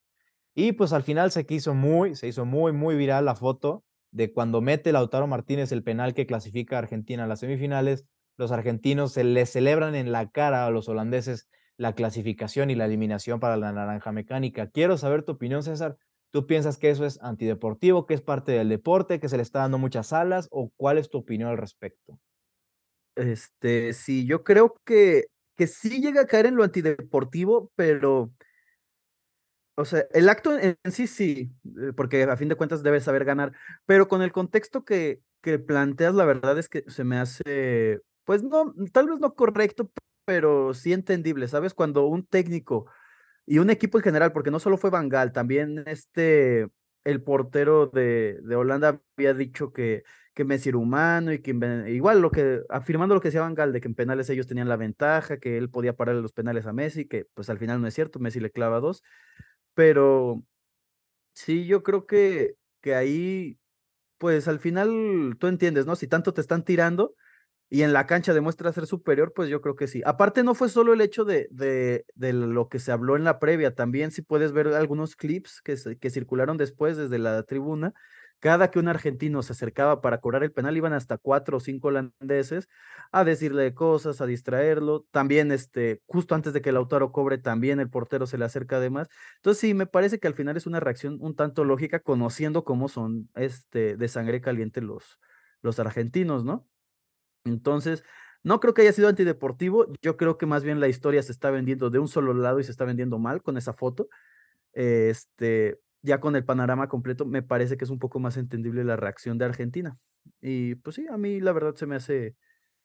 Y 0.55 0.73
pues 0.73 0.93
al 0.93 1.03
final 1.03 1.31
se 1.31 1.45
quiso 1.45 1.73
muy, 1.73 2.15
se 2.15 2.27
hizo 2.27 2.45
muy, 2.45 2.71
muy 2.71 2.95
viral 2.95 3.25
la 3.25 3.35
foto 3.35 3.83
de 4.11 4.33
cuando 4.33 4.61
mete 4.61 4.91
Lautaro 4.91 5.27
Martínez 5.27 5.71
el 5.71 5.83
penal 5.83 6.13
que 6.13 6.25
clasifica 6.25 6.75
a 6.75 6.79
Argentina 6.79 7.25
a 7.25 7.27
las 7.27 7.39
semifinales, 7.39 8.05
los 8.37 8.51
argentinos 8.51 9.13
se 9.13 9.23
le 9.23 9.45
celebran 9.45 9.95
en 9.95 10.11
la 10.11 10.29
cara 10.31 10.65
a 10.65 10.71
los 10.71 10.87
holandeses 10.89 11.47
la 11.77 11.93
clasificación 11.93 12.69
y 12.69 12.75
la 12.75 12.85
eliminación 12.85 13.39
para 13.39 13.57
la 13.57 13.71
naranja 13.71 14.11
mecánica. 14.11 14.69
Quiero 14.69 14.97
saber 14.97 15.23
tu 15.23 15.33
opinión, 15.33 15.63
César. 15.63 15.97
¿Tú 16.31 16.45
piensas 16.45 16.77
que 16.77 16.89
eso 16.89 17.05
es 17.05 17.21
antideportivo, 17.21 18.05
que 18.05 18.13
es 18.13 18.21
parte 18.21 18.51
del 18.51 18.69
deporte, 18.69 19.19
que 19.19 19.29
se 19.29 19.37
le 19.37 19.43
está 19.43 19.59
dando 19.59 19.77
muchas 19.77 20.13
alas 20.13 20.47
o 20.51 20.71
cuál 20.75 20.97
es 20.97 21.09
tu 21.09 21.17
opinión 21.19 21.49
al 21.49 21.57
respecto? 21.57 22.19
Este, 23.15 23.93
sí, 23.93 24.25
yo 24.25 24.43
creo 24.43 24.75
que, 24.85 25.25
que 25.57 25.67
sí 25.67 26.01
llega 26.01 26.21
a 26.21 26.27
caer 26.27 26.45
en 26.47 26.55
lo 26.55 26.63
antideportivo, 26.63 27.71
pero, 27.75 28.31
o 29.75 29.85
sea, 29.85 30.05
el 30.11 30.27
acto 30.29 30.57
en, 30.57 30.77
sí, 30.91 31.07
sí, 31.07 31.51
eh, 31.81 31.93
porque 31.95 32.23
a 32.23 32.37
fin 32.37 32.49
de 32.49 32.55
cuentas 32.55 32.83
debes 32.83 33.03
saber 33.05 33.23
ganar, 33.25 33.53
pero 33.85 34.07
con 34.07 34.21
el 34.21 34.31
contexto 34.31 34.83
que, 34.83 35.21
que 35.41 35.57
planteas, 35.59 36.13
la 36.15 36.25
verdad 36.25 36.57
es 36.59 36.67
que 36.69 36.83
se 36.87 37.03
me 37.03 37.17
hace, 37.17 38.01
pues 38.25 38.43
no, 38.43 38.73
tal 38.91 39.07
vez 39.07 39.19
no 39.19 39.33
correcto, 39.35 39.89
pero 40.25 40.73
sí 40.73 40.91
entendible, 40.93 41.47
¿sabes? 41.47 41.73
Cuando 41.73 42.05
un 42.07 42.25
técnico 42.25 42.87
y 43.45 43.59
un 43.59 43.69
equipo 43.69 43.99
en 43.99 44.03
general, 44.05 44.33
porque 44.33 44.51
no 44.51 44.59
solo 44.59 44.77
fue 44.77 44.89
Bangal, 44.91 45.33
también 45.33 45.83
este, 45.87 46.69
el 47.09 47.21
portero 47.21 47.87
de, 47.87 48.39
de 48.41 48.55
Holanda 48.55 49.01
había 49.17 49.33
dicho 49.33 49.71
que 49.73 50.03
que 50.39 50.45
Messi 50.45 50.69
era 50.69 50.77
humano 50.77 51.33
y 51.33 51.41
que 51.41 51.51
igual 51.89 52.21
lo 52.21 52.31
que, 52.31 52.61
afirmando 52.69 53.13
lo 53.13 53.19
que 53.19 53.27
decía 53.27 53.41
Van 53.41 53.55
Gaal, 53.55 53.73
de 53.73 53.81
que 53.81 53.89
en 53.89 53.95
penales 53.95 54.29
ellos 54.29 54.47
tenían 54.47 54.69
la 54.69 54.77
ventaja, 54.77 55.37
que 55.37 55.57
él 55.57 55.69
podía 55.69 55.97
pararle 55.97 56.21
los 56.21 56.31
penales 56.31 56.65
a 56.65 56.71
Messi, 56.71 57.09
que 57.09 57.25
pues 57.33 57.49
al 57.49 57.59
final 57.59 57.81
no 57.81 57.87
es 57.87 57.93
cierto, 57.93 58.19
Messi 58.19 58.39
le 58.39 58.49
clava 58.49 58.79
dos, 58.79 59.03
pero 59.73 60.41
sí, 61.33 61.65
yo 61.65 61.83
creo 61.83 62.05
que, 62.05 62.55
que 62.79 62.95
ahí, 62.95 63.59
pues 64.17 64.47
al 64.47 64.59
final 64.59 65.35
tú 65.39 65.47
entiendes, 65.47 65.85
¿no? 65.85 65.97
Si 65.97 66.07
tanto 66.07 66.33
te 66.33 66.39
están 66.39 66.63
tirando 66.63 67.15
y 67.69 67.83
en 67.83 67.93
la 67.93 68.07
cancha 68.07 68.33
demuestra 68.33 68.73
ser 68.73 68.87
superior, 68.87 69.33
pues 69.35 69.49
yo 69.49 69.61
creo 69.61 69.75
que 69.75 69.87
sí. 69.87 70.01
Aparte 70.05 70.43
no 70.43 70.55
fue 70.55 70.69
solo 70.69 70.93
el 70.93 71.01
hecho 71.01 71.25
de, 71.25 71.47
de, 71.51 72.05
de 72.15 72.33
lo 72.33 72.67
que 72.69 72.79
se 72.79 72.91
habló 72.91 73.15
en 73.15 73.23
la 73.23 73.39
previa, 73.39 73.75
también 73.75 74.11
si 74.11 74.21
puedes 74.21 74.51
ver 74.51 74.67
algunos 74.69 75.15
clips 75.15 75.61
que, 75.61 75.75
que 75.99 76.09
circularon 76.09 76.57
después 76.57 76.97
desde 76.97 77.19
la 77.19 77.43
tribuna, 77.43 77.93
cada 78.39 78.71
que 78.71 78.79
un 78.79 78.87
argentino 78.87 79.43
se 79.43 79.51
acercaba 79.51 80.01
para 80.01 80.19
cobrar 80.21 80.43
el 80.43 80.51
penal, 80.53 80.77
iban 80.77 80.93
hasta 80.93 81.17
cuatro 81.17 81.57
o 81.57 81.59
cinco 81.59 81.89
holandeses 81.89 82.69
a 83.11 83.23
decirle 83.25 83.73
cosas, 83.73 84.21
a 84.21 84.25
distraerlo. 84.25 85.05
También, 85.11 85.51
este, 85.51 86.01
justo 86.07 86.35
antes 86.35 86.53
de 86.53 86.61
que 86.61 86.71
Lautaro 86.71 87.11
cobre, 87.11 87.37
también 87.37 87.79
el 87.81 87.89
portero 87.89 88.27
se 88.27 88.37
le 88.37 88.45
acerca 88.45 88.77
además. 88.77 89.09
Entonces, 89.37 89.59
sí, 89.59 89.73
me 89.73 89.87
parece 89.87 90.19
que 90.19 90.27
al 90.27 90.35
final 90.35 90.55
es 90.57 90.67
una 90.67 90.79
reacción 90.79 91.17
un 91.19 91.35
tanto 91.35 91.65
lógica, 91.65 91.99
conociendo 91.99 92.63
cómo 92.63 92.87
son 92.87 93.29
este, 93.35 93.97
de 93.97 94.07
sangre 94.07 94.39
caliente 94.41 94.81
los, 94.81 95.19
los 95.61 95.77
argentinos, 95.79 96.45
¿no? 96.45 96.65
Entonces, 97.49 98.03
no 98.43 98.59
creo 98.59 98.73
que 98.73 98.83
haya 98.83 98.93
sido 98.93 99.09
antideportivo. 99.09 99.87
Yo 100.01 100.17
creo 100.17 100.37
que 100.37 100.45
más 100.45 100.63
bien 100.63 100.79
la 100.79 100.87
historia 100.87 101.21
se 101.23 101.31
está 101.31 101.51
vendiendo 101.51 101.89
de 101.89 101.99
un 101.99 102.07
solo 102.07 102.33
lado 102.33 102.59
y 102.59 102.63
se 102.63 102.71
está 102.71 102.85
vendiendo 102.85 103.19
mal 103.19 103.41
con 103.43 103.57
esa 103.57 103.73
foto. 103.73 104.09
Este, 104.73 105.79
ya 106.01 106.19
con 106.19 106.35
el 106.35 106.45
panorama 106.45 106.87
completo, 106.87 107.25
me 107.25 107.43
parece 107.43 107.77
que 107.77 107.85
es 107.85 107.91
un 107.91 107.99
poco 107.99 108.19
más 108.19 108.37
entendible 108.37 108.83
la 108.83 108.95
reacción 108.95 109.37
de 109.37 109.45
Argentina. 109.45 109.97
Y 110.41 110.75
pues 110.75 110.95
sí, 110.95 111.07
a 111.09 111.17
mí 111.17 111.39
la 111.41 111.51
verdad 111.51 111.75
se 111.75 111.85
me 111.85 111.95
hace, 111.95 112.35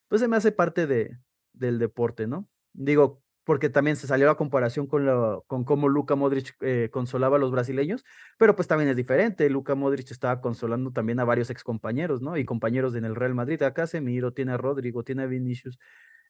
pues 0.09 0.21
se 0.21 0.29
me 0.29 0.37
hace 0.37 0.53
parte 0.53 0.87
de, 0.87 1.19
del 1.53 1.79
deporte, 1.79 2.27
¿no? 2.27 2.49
Digo, 2.73 3.23
porque 3.45 3.69
también 3.69 3.97
se 3.97 4.07
salió 4.07 4.27
la 4.27 4.35
comparación 4.37 4.87
con, 4.87 5.05
lo, 5.07 5.45
con 5.47 5.65
cómo 5.65 5.89
Luka 5.89 6.15
Modric 6.17 6.57
eh, 6.61 6.89
consolaba 6.91 7.37
a 7.37 7.39
los 7.39 7.51
brasileños, 7.51 8.05
pero 8.39 8.57
pues 8.57 8.69
también 8.69 8.91
es 8.91 8.97
diferente. 8.97 9.49
Luka 9.51 9.75
Modric 9.75 10.11
estaba 10.11 10.41
consolando 10.41 10.93
también 10.93 11.21
a 11.21 11.25
varios 11.25 11.51
excompañeros, 11.51 12.23
¿no? 12.23 12.37
Y 12.37 12.45
compañeros 12.45 12.95
en 12.97 13.05
el 13.05 13.15
Real 13.15 13.35
Madrid. 13.35 13.63
Acá 13.63 13.87
se 13.87 14.01
miro, 14.01 14.33
tiene 14.33 14.53
a 14.53 14.57
Rodrigo, 14.57 15.05
tiene 15.05 15.23
a 15.23 15.27
Vinicius. 15.27 15.79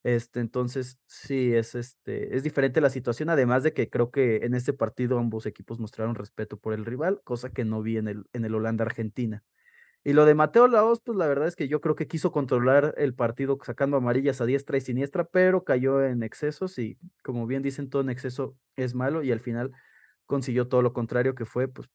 Este, 0.05 0.41
entonces, 0.41 0.99
sí, 1.07 1.55
es, 1.55 1.75
este, 1.75 2.37
es 2.37 2.43
diferente 2.43 2.83
la 2.83 2.91
situación, 2.91 3.31
además 3.31 3.63
de 3.63 3.73
que 3.73 3.89
creo 3.89 4.11
que 4.11 4.37
en 4.45 4.55
este 4.55 4.75
partido 4.75 5.19
ambos 5.19 5.47
equipos 5.47 5.81
mostraron 5.81 6.15
respeto 6.15 6.59
por 6.59 6.75
el 6.75 6.85
rival, 6.85 7.23
cosa 7.25 7.51
que 7.51 7.65
no 7.65 7.81
vi 7.81 7.97
en 7.97 8.09
el, 8.09 8.25
en 8.35 8.45
el 8.45 8.55
Holanda-Argentina. 8.55 9.43
Y 10.07 10.13
lo 10.13 10.27
de 10.27 10.35
Mateo 10.35 10.69
Laos, 10.69 11.01
pues 11.03 11.17
la 11.17 11.27
verdad 11.27 11.49
es 11.49 11.57
que 11.57 11.67
yo 11.67 11.81
creo 11.81 11.95
que 11.95 12.07
quiso 12.07 12.31
controlar 12.31 12.95
el 12.99 13.15
partido 13.15 13.59
sacando 13.65 13.97
amarillas 13.97 14.43
a 14.43 14.45
diestra 14.45 14.77
y 14.77 14.83
siniestra, 14.83 15.25
pero 15.25 15.65
cayó 15.65 16.05
en 16.05 16.23
excesos 16.23 16.79
y 16.79 16.99
como 17.23 17.47
bien 17.47 17.63
dicen, 17.63 17.89
todo 17.89 18.03
en 18.03 18.11
exceso 18.11 18.55
es 18.77 18.95
malo 18.95 19.23
y 19.23 19.33
al 19.33 19.41
final 19.41 19.73
consiguió 20.27 20.69
todo 20.69 20.83
lo 20.83 20.93
contrario 20.93 21.35
que 21.35 21.47
fue 21.47 21.69
pues 21.69 21.89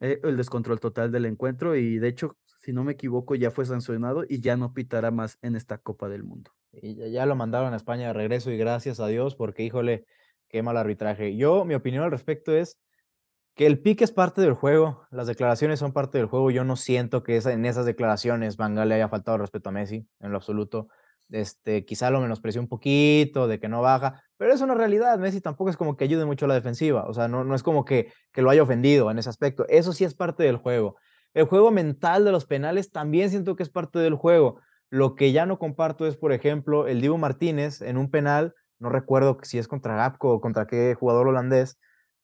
eh, 0.00 0.20
el 0.24 0.38
descontrol 0.38 0.80
total 0.80 1.12
del 1.12 1.26
encuentro 1.26 1.76
y 1.76 1.98
de 1.98 2.08
hecho, 2.08 2.38
si 2.46 2.72
no 2.72 2.82
me 2.82 2.92
equivoco, 2.92 3.34
ya 3.34 3.50
fue 3.50 3.66
sancionado 3.66 4.24
y 4.26 4.40
ya 4.40 4.56
no 4.56 4.72
pitará 4.72 5.10
más 5.10 5.38
en 5.42 5.54
esta 5.54 5.76
Copa 5.76 6.08
del 6.08 6.24
Mundo. 6.24 6.50
Y 6.72 7.10
ya, 7.12 7.26
lo 7.26 7.36
mandaron 7.36 7.74
a 7.74 7.76
España 7.76 8.06
de 8.06 8.14
regreso 8.14 8.50
y 8.50 8.56
gracias 8.56 9.00
a 9.00 9.06
Dios 9.06 9.36
porque, 9.36 9.62
híjole, 9.62 10.06
qué 10.48 10.62
mal 10.62 10.78
arbitraje. 10.78 11.36
Yo, 11.36 11.66
mi 11.66 11.74
opinión 11.74 12.04
al 12.04 12.10
respecto 12.10 12.52
es 12.52 12.78
que 13.54 13.66
el 13.66 13.80
pique 13.80 14.04
es 14.04 14.10
parte 14.10 14.40
del 14.40 14.54
juego, 14.54 15.06
las 15.10 15.26
declaraciones 15.26 15.78
son 15.78 15.92
parte 15.92 16.18
del 16.18 16.26
juego. 16.26 16.50
Yo 16.50 16.64
no 16.64 16.76
siento 16.76 17.22
que 17.22 17.36
en 17.36 17.64
esas 17.66 17.86
declaraciones 17.86 18.56
Van 18.56 18.74
le 18.74 18.94
haya 18.94 19.08
faltado 19.08 19.38
respeto 19.38 19.68
a 19.68 19.72
Messi, 19.72 20.06
en 20.20 20.30
lo 20.30 20.36
absoluto. 20.36 20.88
Este, 21.30 21.84
quizá 21.84 22.10
lo 22.10 22.20
menospreció 22.20 22.60
un 22.60 22.68
poquito, 22.68 23.48
de 23.48 23.58
que 23.58 23.68
no 23.68 23.80
baja, 23.80 24.22
pero 24.36 24.52
es 24.52 24.60
una 24.60 24.74
realidad. 24.74 25.18
Messi 25.18 25.40
tampoco 25.40 25.70
es 25.70 25.76
como 25.76 25.96
que 25.96 26.04
ayude 26.04 26.24
mucho 26.24 26.46
a 26.46 26.48
la 26.48 26.54
defensiva, 26.54 27.04
o 27.06 27.14
sea, 27.14 27.28
no, 27.28 27.44
no 27.44 27.54
es 27.54 27.62
como 27.62 27.84
que, 27.84 28.12
que 28.32 28.42
lo 28.42 28.50
haya 28.50 28.62
ofendido 28.62 29.10
en 29.10 29.18
ese 29.18 29.30
aspecto. 29.30 29.64
Eso 29.68 29.92
sí 29.92 30.04
es 30.04 30.14
parte 30.14 30.42
del 30.42 30.56
juego. 30.56 30.96
El 31.32 31.44
juego 31.46 31.70
mental 31.70 32.24
de 32.24 32.32
los 32.32 32.46
penales 32.46 32.90
también 32.90 33.30
siento 33.30 33.56
que 33.56 33.62
es 33.62 33.70
parte 33.70 33.98
del 34.00 34.14
juego. 34.14 34.60
Lo 34.90 35.14
que 35.14 35.32
ya 35.32 35.46
no 35.46 35.58
comparto 35.58 36.06
es, 36.06 36.16
por 36.16 36.32
ejemplo, 36.32 36.86
el 36.86 37.00
Divo 37.00 37.18
Martínez 37.18 37.82
en 37.82 37.98
un 37.98 38.10
penal, 38.10 38.54
no 38.78 38.88
recuerdo 38.88 39.38
si 39.42 39.58
es 39.58 39.66
contra 39.66 39.96
Gapco 39.96 40.30
o 40.30 40.40
contra 40.40 40.66
qué 40.66 40.94
jugador 40.94 41.28
holandés, 41.28 41.78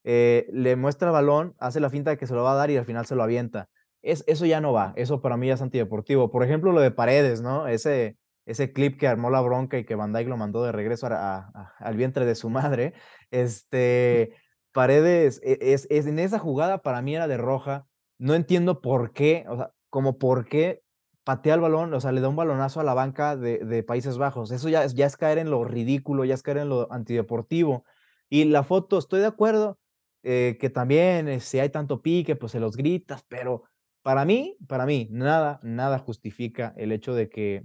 eh, 0.05 0.47
le 0.53 0.77
muestra 0.77 1.09
el 1.09 1.13
balón, 1.13 1.55
hace 1.59 1.81
la 1.81 1.91
finta 1.91 2.11
de 2.11 2.19
que 2.19 2.27
se 2.27 2.35
lo 2.35 2.43
va 2.43 2.53
a 2.53 2.57
dar 2.57 2.71
y 2.71 2.77
al 2.77 2.85
final 2.85 3.07
se 3.07 3.15
lo 3.15 3.23
avienta. 3.23 3.69
Es, 4.03 4.25
eso 4.27 4.47
ya 4.47 4.61
no 4.61 4.73
va, 4.73 4.93
eso 4.97 5.21
para 5.21 5.37
mí 5.37 5.51
es 5.51 5.61
antideportivo. 5.61 6.31
Por 6.31 6.43
ejemplo, 6.43 6.73
lo 6.73 6.81
de 6.81 6.91
Paredes, 6.91 7.43
¿no? 7.43 7.67
Ese, 7.67 8.17
ese 8.47 8.73
clip 8.73 8.99
que 8.99 9.07
armó 9.07 9.31
la 9.31 9.41
bronca 9.41 9.79
y 9.79 9.85
que 9.85 9.95
Van 9.95 10.13
Dijk 10.13 10.29
lo 10.29 10.37
mandó 10.37 10.65
de 10.65 10.73
regreso 10.73 11.09
al 11.09 11.97
vientre 11.97 12.25
de 12.25 12.35
su 12.35 12.51
madre. 12.51 12.95
Este, 13.33 14.35
Paredes, 14.73 15.41
e, 15.45 15.59
es, 15.73 15.87
en 15.89 16.19
esa 16.19 16.41
jugada 16.41 16.79
para 16.79 17.01
mí 17.01 17.15
era 17.15 17.29
de 17.29 17.37
roja. 17.37 17.87
No 18.19 18.35
entiendo 18.35 18.81
por 18.81 19.13
qué, 19.13 19.45
o 19.49 19.57
sea, 19.57 19.71
como 19.89 20.19
por 20.19 20.47
qué 20.47 20.83
patea 21.23 21.55
el 21.55 21.61
balón, 21.61 21.95
o 21.95 22.01
sea, 22.01 22.11
le 22.11 22.21
da 22.21 22.29
un 22.29 22.35
balonazo 22.35 22.81
a 22.81 22.85
la 22.85 22.95
banca 22.95 23.37
de, 23.37 23.85
Países 23.85 24.19
Bajos. 24.19 24.51
Eso 24.51 24.69
ya, 24.69 24.85
ya 24.87 25.07
es 25.07 25.17
caer 25.17 25.39
en 25.39 25.51
lo 25.51 25.63
ridículo, 25.65 26.25
ya 26.25 26.35
es 26.35 26.43
caer 26.43 26.59
en 26.59 26.71
lo 26.71 26.91
antideportivo. 26.93 27.85
Y 28.29 28.45
la 28.45 28.65
foto, 28.65 28.99
estoy 28.99 29.21
de 29.21 29.27
acuerdo 29.27 29.79
eh, 30.23 30.59
que 30.61 30.71
también 30.71 31.29
eh, 31.29 31.41
si 31.41 31.59
hay 31.59 31.71
tanto 31.71 32.03
pique, 32.03 32.37
pues 32.37 32.53
se 32.53 32.61
los 32.61 32.77
gritas, 32.77 33.25
pero 33.29 33.65
para 34.03 34.25
mí, 34.25 34.57
para 34.69 34.87
mí, 34.87 35.09
nada, 35.11 35.61
nada 35.63 35.99
justifica 35.99 36.75
el 36.77 36.93
hecho 36.93 37.15
de 37.15 37.29
que, 37.29 37.65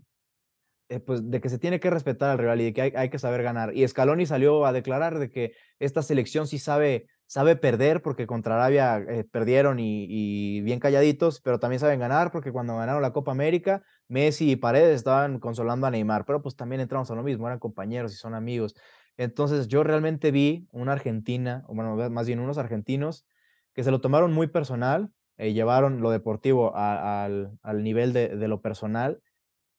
eh, 0.90 1.00
pues, 1.00 1.30
de 1.30 1.42
que 1.42 1.50
se 1.50 1.60
tiene 1.60 1.80
que 1.80 1.90
respetar 1.90 2.32
al 2.32 2.38
rival 2.38 2.62
y 2.62 2.66
de 2.66 2.74
que 2.74 2.82
hay, 2.96 3.10
que 3.10 3.20
saber 3.20 3.44
ganar. 3.44 3.76
Y 3.76 3.88
Scaloni 3.88 4.26
salió 4.26 4.66
a 4.66 4.74
declarar 4.74 5.20
de 5.20 5.30
que 5.32 5.54
esta 5.80 6.02
selección 6.02 6.48
sí 6.48 6.60
sabe, 6.60 7.08
sabe 7.26 7.56
perder 7.56 8.02
porque 8.02 8.28
contra 8.28 8.56
Arabia 8.56 9.06
perdieron 9.32 9.80
y, 9.80 10.06
y, 10.10 10.62
bien 10.62 10.80
calladitos, 10.80 11.42
pero 11.42 11.60
también 11.60 11.80
saben 11.80 12.00
ganar 12.00 12.32
porque 12.32 12.52
cuando 12.52 12.78
ganaron 12.78 13.02
la 13.02 13.14
Copa 13.14 13.32
América, 13.32 13.84
Messi 14.08 14.52
y 14.52 14.56
Paredes 14.56 14.96
estaban 14.98 15.40
consolando 15.40 15.88
a 15.88 15.92
Neymar, 15.92 16.26
pero 16.26 16.42
pues 16.42 16.56
también 16.56 16.82
entramos 16.82 17.10
a 17.12 17.16
lo 17.16 17.24
mismo, 17.24 17.48
eran 17.48 17.60
compañeros 17.60 18.14
y 18.14 18.18
son 18.18 18.34
amigos. 18.36 18.76
Entonces 19.18 19.68
yo 19.68 19.84
realmente 19.84 20.32
vi 20.32 20.68
una 20.72 20.92
Argentina, 20.94 21.64
o 21.68 21.76
bueno, 21.76 21.96
más 22.10 22.28
bien 22.28 22.40
unos 22.40 22.58
argentinos, 22.58 23.26
que 23.74 23.84
se 23.84 23.92
lo 23.92 24.02
tomaron 24.02 24.34
muy 24.34 24.48
personal, 24.48 25.12
eh, 25.38 25.54
llevaron 25.54 26.02
lo 26.02 26.12
deportivo 26.12 26.74
al, 26.76 27.58
nivel 27.76 28.14
de, 28.14 28.48
lo 28.48 28.62
personal 28.62 29.22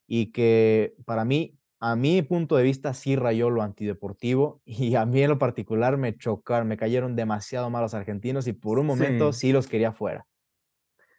y 0.06 0.32
que 0.32 0.94
para 1.04 1.24
mí, 1.24 1.58
a 1.80 1.96
mi 1.96 2.22
punto 2.22 2.56
de 2.56 2.62
vista, 2.62 2.94
sí 2.94 3.16
rayó 3.16 3.50
lo 3.50 3.62
antideportivo 3.62 4.62
y 4.64 4.94
a 4.94 5.04
mí 5.06 5.22
en 5.22 5.30
lo 5.30 5.38
particular 5.38 5.96
me 5.96 6.16
chocaron, 6.16 6.68
me 6.68 6.76
cayeron 6.76 7.16
demasiado 7.16 7.70
mal 7.70 7.82
los 7.82 7.94
argentinos 7.94 8.46
y 8.46 8.52
por 8.52 8.78
un 8.78 8.86
momento 8.86 9.32
sí, 9.32 9.52
los 9.52 9.66
quería 9.66 9.92
fuera. 9.92 10.26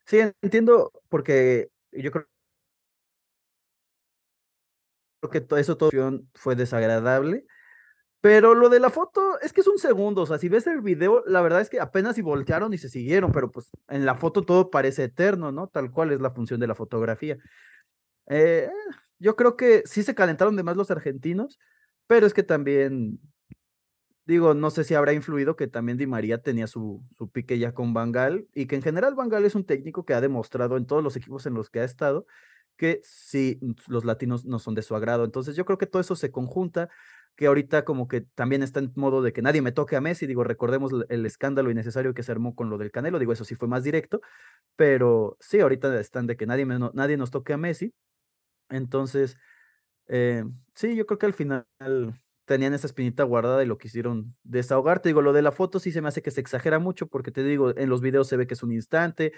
Sí, 0.05 0.19
entiendo 0.41 0.91
porque 1.09 1.69
yo 1.91 2.11
creo 2.11 2.27
que 5.31 5.41
todo 5.41 5.59
eso 5.59 5.75
todo 5.77 5.89
fue 6.35 6.55
desagradable 6.55 7.45
pero 8.21 8.55
lo 8.55 8.69
de 8.69 8.79
la 8.79 8.89
foto 8.89 9.39
es 9.41 9.53
que 9.53 9.61
es 9.61 9.67
un 9.67 9.77
segundo, 9.77 10.23
o 10.23 10.25
sea, 10.25 10.39
si 10.39 10.49
ves 10.49 10.65
el 10.67 10.81
video, 10.81 11.23
la 11.27 11.41
verdad 11.41 11.61
es 11.61 11.69
que 11.69 11.79
apenas 11.79 12.15
si 12.15 12.21
voltearon 12.21 12.73
y 12.73 12.77
se 12.77 12.89
siguieron, 12.89 13.31
pero 13.31 13.51
pues 13.51 13.69
en 13.89 14.05
la 14.05 14.15
foto 14.15 14.43
todo 14.43 14.71
parece 14.71 15.03
eterno, 15.03 15.51
¿no? 15.51 15.67
Tal 15.67 15.91
cual 15.91 16.11
es 16.11 16.19
la 16.21 16.31
función 16.31 16.59
de 16.59 16.67
la 16.67 16.75
fotografía. 16.75 17.37
Eh, 18.27 18.69
yo 19.19 19.35
creo 19.35 19.55
que 19.55 19.83
sí 19.85 20.03
se 20.03 20.15
calentaron 20.15 20.55
de 20.55 20.63
más 20.63 20.77
los 20.77 20.91
argentinos, 20.91 21.59
pero 22.07 22.25
es 22.25 22.33
que 22.33 22.43
también, 22.43 23.19
digo, 24.25 24.53
no 24.53 24.71
sé 24.71 24.83
si 24.83 24.95
habrá 24.95 25.13
influido 25.13 25.55
que 25.55 25.67
también 25.67 25.97
Di 25.97 26.07
María 26.07 26.39
tenía 26.39 26.67
su, 26.67 27.03
su 27.17 27.29
pique 27.29 27.59
ya 27.59 27.73
con 27.73 27.93
Bangal 27.93 28.47
y 28.53 28.65
que 28.65 28.75
en 28.75 28.81
general 28.81 29.15
Bangal 29.15 29.45
es 29.45 29.55
un 29.55 29.65
técnico 29.65 30.05
que 30.05 30.13
ha 30.13 30.21
demostrado 30.21 30.77
en 30.77 30.87
todos 30.87 31.03
los 31.03 31.15
equipos 31.15 31.45
en 31.45 31.53
los 31.53 31.69
que 31.69 31.81
ha 31.81 31.83
estado 31.83 32.25
que 32.77 33.01
sí, 33.03 33.59
los 33.87 34.05
latinos 34.05 34.45
no 34.45 34.59
son 34.59 34.75
de 34.75 34.83
su 34.83 34.95
agrado. 34.95 35.25
Entonces 35.25 35.55
yo 35.55 35.65
creo 35.65 35.77
que 35.77 35.87
todo 35.87 35.99
eso 35.99 36.15
se 36.15 36.31
conjunta 36.31 36.89
que 37.37 37.47
ahorita 37.47 37.85
como 37.85 38.07
que 38.07 38.21
también 38.21 38.63
está 38.63 38.79
en 38.79 38.91
modo 38.95 39.21
de 39.21 39.31
que 39.31 39.43
nadie 39.43 39.61
me 39.61 39.71
toque 39.71 39.95
a 39.95 40.01
Messi, 40.01 40.25
digo, 40.27 40.43
recordemos 40.43 40.91
el 41.07 41.25
escándalo 41.25 41.71
innecesario 41.71 42.13
que 42.15 42.23
se 42.23 42.31
armó 42.31 42.55
con 42.55 42.69
lo 42.69 42.79
del 42.79 42.91
Canelo, 42.91 43.19
digo, 43.19 43.31
eso 43.31 43.45
sí 43.45 43.55
fue 43.55 43.67
más 43.67 43.83
directo, 43.83 44.21
pero 44.75 45.37
sí, 45.39 45.59
ahorita 45.59 45.99
están 45.99 46.27
de 46.27 46.35
que 46.35 46.47
nadie, 46.47 46.65
nadie 46.65 47.17
nos 47.17 47.31
toque 47.31 47.53
a 47.53 47.57
Messi, 47.57 47.93
entonces, 48.69 49.37
eh, 50.07 50.43
sí, 50.75 50.95
yo 50.95 51.05
creo 51.05 51.19
que 51.19 51.27
al 51.27 51.33
final 51.33 51.65
tenían 52.45 52.73
esa 52.73 52.87
espinita 52.87 53.23
guardada 53.23 53.63
y 53.63 53.67
lo 53.67 53.77
quisieron 53.77 54.35
desahogar, 54.43 55.01
te 55.01 55.09
digo, 55.09 55.21
lo 55.21 55.33
de 55.33 55.41
la 55.43 55.51
foto 55.51 55.79
sí 55.79 55.91
se 55.91 56.01
me 56.01 56.07
hace 56.07 56.21
que 56.21 56.31
se 56.31 56.41
exagera 56.41 56.79
mucho, 56.79 57.07
porque 57.07 57.31
te 57.31 57.43
digo, 57.43 57.77
en 57.77 57.89
los 57.89 58.01
videos 58.01 58.27
se 58.27 58.37
ve 58.37 58.47
que 58.47 58.55
es 58.55 58.63
un 58.63 58.71
instante, 58.71 59.33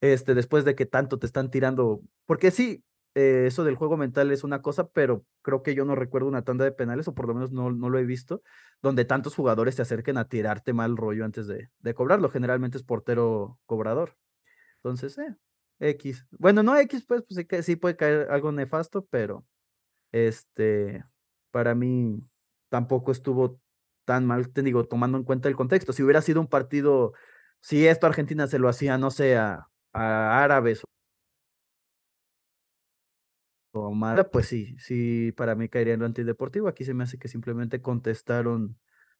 este, 0.00 0.34
después 0.34 0.64
de 0.64 0.74
que 0.74 0.86
tanto 0.86 1.18
te 1.18 1.26
están 1.26 1.50
tirando, 1.50 2.00
porque 2.26 2.50
sí, 2.50 2.84
eh, 3.14 3.44
eso 3.46 3.64
del 3.64 3.76
juego 3.76 3.96
mental 3.96 4.30
es 4.30 4.44
una 4.44 4.62
cosa, 4.62 4.88
pero 4.88 5.24
creo 5.42 5.62
que 5.62 5.74
yo 5.74 5.84
no 5.84 5.94
recuerdo 5.94 6.28
una 6.28 6.42
tanda 6.42 6.64
de 6.64 6.72
penales, 6.72 7.08
o 7.08 7.14
por 7.14 7.26
lo 7.26 7.34
menos 7.34 7.52
no, 7.52 7.70
no 7.70 7.90
lo 7.90 7.98
he 7.98 8.04
visto, 8.04 8.42
donde 8.82 9.04
tantos 9.04 9.34
jugadores 9.34 9.74
se 9.74 9.82
acerquen 9.82 10.16
a 10.16 10.28
tirarte 10.28 10.72
mal 10.72 10.96
rollo 10.96 11.24
antes 11.24 11.46
de, 11.46 11.70
de 11.78 11.94
cobrarlo. 11.94 12.30
Generalmente 12.30 12.78
es 12.78 12.84
portero 12.84 13.58
cobrador. 13.66 14.16
Entonces, 14.76 15.18
eh, 15.18 15.36
X. 15.80 16.26
Bueno, 16.32 16.62
no 16.62 16.76
X, 16.78 17.04
pues, 17.06 17.22
pues 17.22 17.46
sí, 17.48 17.62
sí 17.62 17.76
puede 17.76 17.96
caer 17.96 18.30
algo 18.30 18.52
nefasto, 18.52 19.06
pero 19.10 19.44
este, 20.12 21.04
para 21.50 21.74
mí 21.74 22.22
tampoco 22.68 23.12
estuvo 23.12 23.60
tan 24.04 24.26
mal, 24.26 24.50
te 24.52 24.62
digo, 24.62 24.84
tomando 24.84 25.18
en 25.18 25.24
cuenta 25.24 25.48
el 25.48 25.56
contexto. 25.56 25.92
Si 25.92 26.02
hubiera 26.02 26.22
sido 26.22 26.40
un 26.40 26.48
partido, 26.48 27.12
si 27.60 27.86
esto 27.86 28.06
Argentina 28.06 28.46
se 28.46 28.58
lo 28.58 28.68
hacía, 28.68 28.98
no 28.98 29.10
sé, 29.10 29.36
a, 29.36 29.68
a 29.92 30.42
árabes 30.42 30.82
pues 34.32 34.46
sí, 34.46 34.76
sí, 34.78 35.32
para 35.32 35.54
mí 35.54 35.68
caería 35.68 35.94
en 35.94 36.00
lo 36.00 36.06
antideportivo. 36.06 36.68
Aquí 36.68 36.84
se 36.84 36.94
me 36.94 37.04
hace 37.04 37.18
que 37.18 37.28
simplemente 37.28 37.80
contestaron 37.80 38.76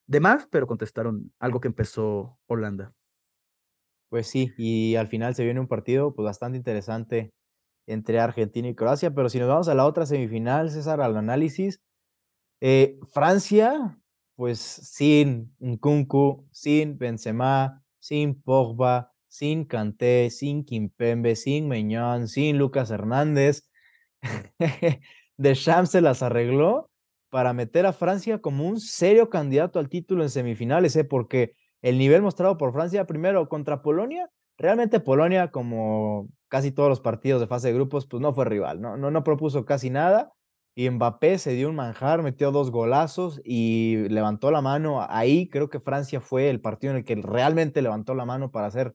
de 0.06 0.20
más, 0.20 0.46
pero 0.50 0.66
contestaron 0.66 1.32
algo 1.38 1.60
que 1.60 1.68
empezó 1.68 2.38
Holanda. 2.46 2.92
Pues 4.08 4.26
sí, 4.26 4.52
y 4.58 4.96
al 4.96 5.06
final 5.06 5.34
se 5.36 5.44
viene 5.44 5.60
un 5.60 5.68
partido 5.68 6.14
pues 6.14 6.24
bastante 6.24 6.58
interesante 6.58 7.32
entre 7.86 8.18
Argentina 8.18 8.68
y 8.68 8.74
Croacia, 8.74 9.14
pero 9.14 9.28
si 9.28 9.38
nos 9.38 9.48
vamos 9.48 9.68
a 9.68 9.74
la 9.74 9.86
otra 9.86 10.04
semifinal, 10.06 10.70
César, 10.70 11.00
al 11.00 11.16
análisis, 11.16 11.80
eh, 12.60 12.98
Francia, 13.12 13.98
pues 14.36 14.58
sin 14.58 15.54
Nkunku, 15.60 16.48
sin 16.50 16.98
Benzema, 16.98 17.84
sin 18.00 18.40
Pogba, 18.42 19.12
sin 19.28 19.64
Kanté, 19.64 20.30
sin 20.30 20.64
Kimpembe, 20.64 21.36
sin 21.36 21.68
Meñón, 21.68 22.26
sin 22.28 22.58
Lucas 22.58 22.90
Hernández, 22.90 23.69
Deschamps 25.36 25.90
se 25.90 26.00
las 26.00 26.22
arregló 26.22 26.90
para 27.30 27.52
meter 27.52 27.86
a 27.86 27.92
Francia 27.92 28.40
como 28.40 28.66
un 28.66 28.80
serio 28.80 29.30
candidato 29.30 29.78
al 29.78 29.88
título 29.88 30.22
en 30.22 30.30
semifinales, 30.30 30.96
¿eh? 30.96 31.04
porque 31.04 31.54
el 31.80 31.96
nivel 31.96 32.22
mostrado 32.22 32.58
por 32.58 32.72
Francia 32.72 33.06
primero 33.06 33.48
contra 33.48 33.82
Polonia, 33.82 34.28
realmente 34.58 35.00
Polonia, 35.00 35.50
como 35.50 36.28
casi 36.48 36.72
todos 36.72 36.88
los 36.88 37.00
partidos 37.00 37.40
de 37.40 37.46
fase 37.46 37.68
de 37.68 37.74
grupos, 37.74 38.06
pues 38.06 38.20
no 38.20 38.34
fue 38.34 38.44
rival, 38.44 38.80
no, 38.80 38.96
no, 38.96 39.10
no 39.10 39.24
propuso 39.24 39.64
casi 39.64 39.88
nada. 39.90 40.32
Y 40.74 40.88
Mbappé 40.88 41.38
se 41.38 41.52
dio 41.52 41.68
un 41.68 41.74
manjar, 41.74 42.22
metió 42.22 42.52
dos 42.52 42.70
golazos 42.70 43.40
y 43.44 44.08
levantó 44.08 44.50
la 44.50 44.60
mano. 44.60 45.04
Ahí 45.08 45.48
creo 45.48 45.68
que 45.68 45.80
Francia 45.80 46.20
fue 46.20 46.48
el 46.48 46.60
partido 46.60 46.92
en 46.92 46.98
el 46.98 47.04
que 47.04 47.16
realmente 47.16 47.82
levantó 47.82 48.14
la 48.14 48.24
mano 48.24 48.50
para 48.50 48.70
ser 48.70 48.94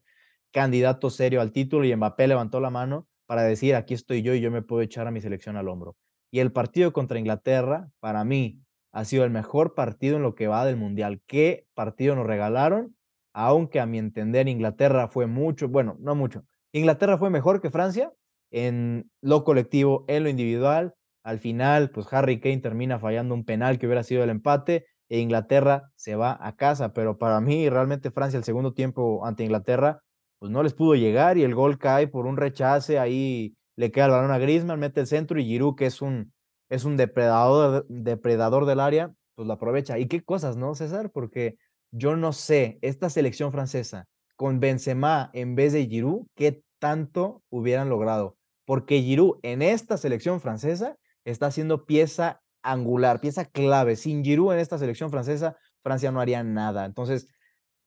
candidato 0.52 1.10
serio 1.10 1.42
al 1.42 1.52
título 1.52 1.86
y 1.86 1.96
Mbappé 1.96 2.28
levantó 2.28 2.60
la 2.60 2.70
mano 2.70 3.08
para 3.26 3.44
decir, 3.44 3.76
aquí 3.76 3.94
estoy 3.94 4.22
yo 4.22 4.34
y 4.34 4.42
yo 4.42 4.52
me 4.52 4.62
puedo 4.62 4.82
echar 4.82 5.08
a 5.08 5.12
mi 5.12 5.22
selección 5.22 5.58
al 5.58 5.68
hombro. 5.68 5.96
Y 6.32 6.40
el 6.40 6.52
partido 6.52 6.94
contra 6.94 7.20
Inglaterra, 7.20 7.90
para 8.00 8.24
mí, 8.24 8.60
ha 8.92 9.06
sido 9.06 9.26
el 9.26 9.32
mejor 9.32 9.76
partido 9.76 10.18
en 10.18 10.24
lo 10.24 10.36
que 10.36 10.48
va 10.48 10.66
del 10.66 10.78
Mundial. 10.78 11.22
¿Qué 11.28 11.66
partido 11.74 12.16
nos 12.16 12.26
regalaron? 12.28 12.96
Aunque 13.34 13.80
a 13.82 13.86
mi 13.86 13.98
entender 13.98 14.48
Inglaterra 14.48 15.10
fue 15.10 15.28
mucho, 15.28 15.68
bueno, 15.68 15.98
no 16.00 16.16
mucho. 16.16 16.46
Inglaterra 16.72 17.18
fue 17.18 17.30
mejor 17.30 17.62
que 17.62 17.70
Francia 17.70 18.14
en 18.52 19.12
lo 19.22 19.44
colectivo, 19.44 20.06
en 20.08 20.24
lo 20.24 20.30
individual. 20.30 20.94
Al 21.24 21.40
final, 21.40 21.90
pues 21.90 22.12
Harry 22.14 22.40
Kane 22.40 22.60
termina 22.60 23.00
fallando 23.00 23.34
un 23.36 23.44
penal 23.44 23.78
que 23.78 23.86
hubiera 23.86 24.04
sido 24.04 24.24
el 24.24 24.30
empate 24.30 24.86
e 25.10 25.20
Inglaterra 25.20 25.92
se 25.96 26.16
va 26.16 26.38
a 26.40 26.56
casa. 26.56 26.94
Pero 26.94 27.18
para 27.18 27.42
mí, 27.42 27.70
realmente 27.70 28.12
Francia 28.12 28.38
el 28.38 28.44
segundo 28.44 28.74
tiempo 28.74 29.26
ante 29.26 29.44
Inglaterra 29.44 30.02
pues 30.46 30.52
no 30.52 30.62
les 30.62 30.76
pudo 30.76 30.94
llegar 30.94 31.40
y 31.40 31.44
el 31.44 31.56
gol 31.56 31.80
cae 31.80 32.08
por 32.08 32.28
un 32.28 32.38
rechace, 32.38 33.00
ahí 33.00 33.56
le 33.76 33.90
queda 33.90 34.06
el 34.06 34.12
balón 34.12 34.30
a 34.30 34.38
Griezmann, 34.38 34.80
mete 34.80 35.02
el 35.02 35.08
centro 35.08 35.40
y 35.40 35.46
Giroud, 35.46 35.74
que 35.74 35.88
es 35.88 36.04
un, 36.04 36.34
es 36.70 36.86
un 36.86 36.98
depredador, 36.98 37.84
depredador 37.90 38.68
del 38.68 38.80
área, 38.80 39.12
pues 39.34 39.48
lo 39.48 39.54
aprovecha. 39.54 39.98
¿Y 39.98 40.06
qué 40.06 40.22
cosas, 40.22 40.56
no, 40.56 40.76
César? 40.76 41.10
Porque 41.10 41.58
yo 41.90 42.16
no 42.16 42.32
sé, 42.32 42.78
esta 42.84 43.10
selección 43.10 43.52
francesa 43.52 44.06
con 44.36 44.60
Benzema 44.60 45.32
en 45.34 45.56
vez 45.56 45.74
de 45.74 45.88
Giroud, 45.88 46.28
¿qué 46.36 46.62
tanto 46.78 47.42
hubieran 47.50 47.90
logrado? 47.90 48.38
Porque 48.66 49.02
Giroud 49.02 49.40
en 49.42 49.64
esta 49.64 49.98
selección 49.98 50.42
francesa 50.42 50.96
está 51.24 51.50
siendo 51.50 51.88
pieza 51.88 52.44
angular, 52.62 53.20
pieza 53.20 53.46
clave. 53.46 53.96
Sin 53.96 54.24
Giroud 54.24 54.54
en 54.54 54.60
esta 54.60 54.78
selección 54.78 55.10
francesa, 55.10 55.58
Francia 55.82 56.12
no 56.12 56.22
haría 56.22 56.44
nada. 56.44 56.86
Entonces, 56.86 57.28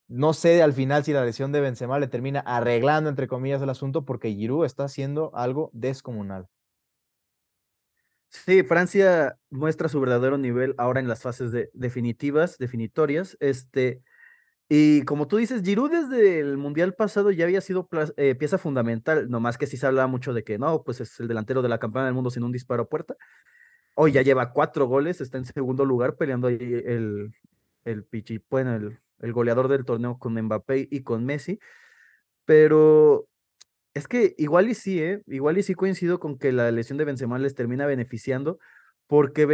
no 0.09 0.33
sé 0.33 0.63
al 0.63 0.73
final 0.73 1.05
si 1.05 1.13
la 1.13 1.25
lesión 1.25 1.53
de 1.53 1.61
Benzema 1.61 1.99
le 1.99 2.09
termina 2.09 2.41
arreglando, 2.41 3.11
entre 3.11 3.29
comillas, 3.29 3.63
el 3.63 3.71
asunto, 3.71 4.05
porque 4.05 4.33
Giroud 4.33 4.65
está 4.65 4.85
haciendo 4.85 5.31
algo 5.35 5.71
descomunal. 5.75 6.49
Sí, 8.31 8.63
Francia 8.63 9.39
muestra 9.51 9.89
su 9.89 10.01
verdadero 10.01 10.37
nivel 10.37 10.75
ahora 10.79 11.01
en 11.01 11.09
las 11.09 11.23
fases 11.23 11.51
de, 11.53 11.71
definitivas, 11.73 12.59
definitorias. 12.59 13.37
Este, 13.41 14.03
y 14.69 15.03
como 15.05 15.29
tú 15.29 15.39
dices, 15.39 15.63
Giroud 15.63 15.91
desde 15.91 16.41
el 16.41 16.59
Mundial 16.59 16.95
pasado 16.95 17.31
ya 17.31 17.45
había 17.45 17.61
sido 17.61 17.89
eh, 18.17 18.35
pieza 18.35 18.59
fundamental, 18.59 19.31
nomás 19.31 19.59
que 19.59 19.67
sí 19.67 19.77
se 19.77 19.87
hablaba 19.87 20.09
mucho 20.09 20.35
de 20.35 20.45
que 20.45 20.59
no, 20.59 20.83
pues 20.85 21.01
es 21.01 21.21
el 21.21 21.29
delantero 21.29 21.63
de 21.63 21.71
la 21.71 21.79
campana 21.79 22.07
del 22.07 22.15
mundo 22.15 22.31
sin 22.31 22.45
un 22.45 22.53
disparo 22.53 22.85
a 22.85 22.89
puerta. 22.89 23.17
Hoy 23.95 24.13
ya 24.13 24.23
lleva 24.23 24.53
cuatro 24.53 24.87
goles, 24.87 25.21
está 25.21 25.39
en 25.39 25.47
segundo 25.47 25.85
lugar 25.85 26.17
peleando 26.17 26.49
ahí 26.49 26.59
el, 26.61 27.35
el 27.85 28.05
el, 28.75 29.01
el 29.21 29.33
goleador 29.33 29.69
del 29.69 29.85
torneo 29.85 30.19
con 30.19 30.35
Mbappé 30.41 30.89
y 30.91 31.03
con 31.03 31.25
Messi, 31.25 31.59
pero 32.45 33.27
Es 33.95 34.09
que 34.09 34.35
igual 34.39 34.69
y 34.71 34.75
sí, 34.75 35.03
¿eh? 35.03 35.23
Igual 35.27 35.59
y 35.59 35.63
sí 35.65 35.75
coincido 35.75 36.21
con 36.21 36.39
que 36.39 36.53
la 36.53 36.71
lesión 36.73 36.99
de 36.99 37.05
Benzema 37.07 37.39
les 37.39 37.55
termina 37.57 37.87
beneficiando, 37.87 38.59
porque 39.09 39.47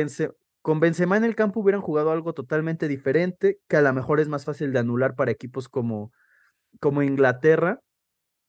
con 0.63 0.81
Benzema 0.81 1.17
en 1.17 1.25
el 1.25 1.37
campo 1.37 1.61
hubieran 1.61 1.83
jugado 1.83 2.11
algo 2.13 2.35
totalmente 2.35 2.89
diferente, 2.89 3.59
que 3.69 3.77
a 3.79 3.83
lo 3.83 3.93
mejor 3.95 4.21
es 4.21 4.29
más 4.29 4.45
fácil 4.47 4.73
de 4.73 4.81
anular 4.81 5.15
para 5.17 5.31
equipos 5.33 5.69
como, 5.69 6.13
como 6.81 7.03
Inglaterra. 7.03 7.81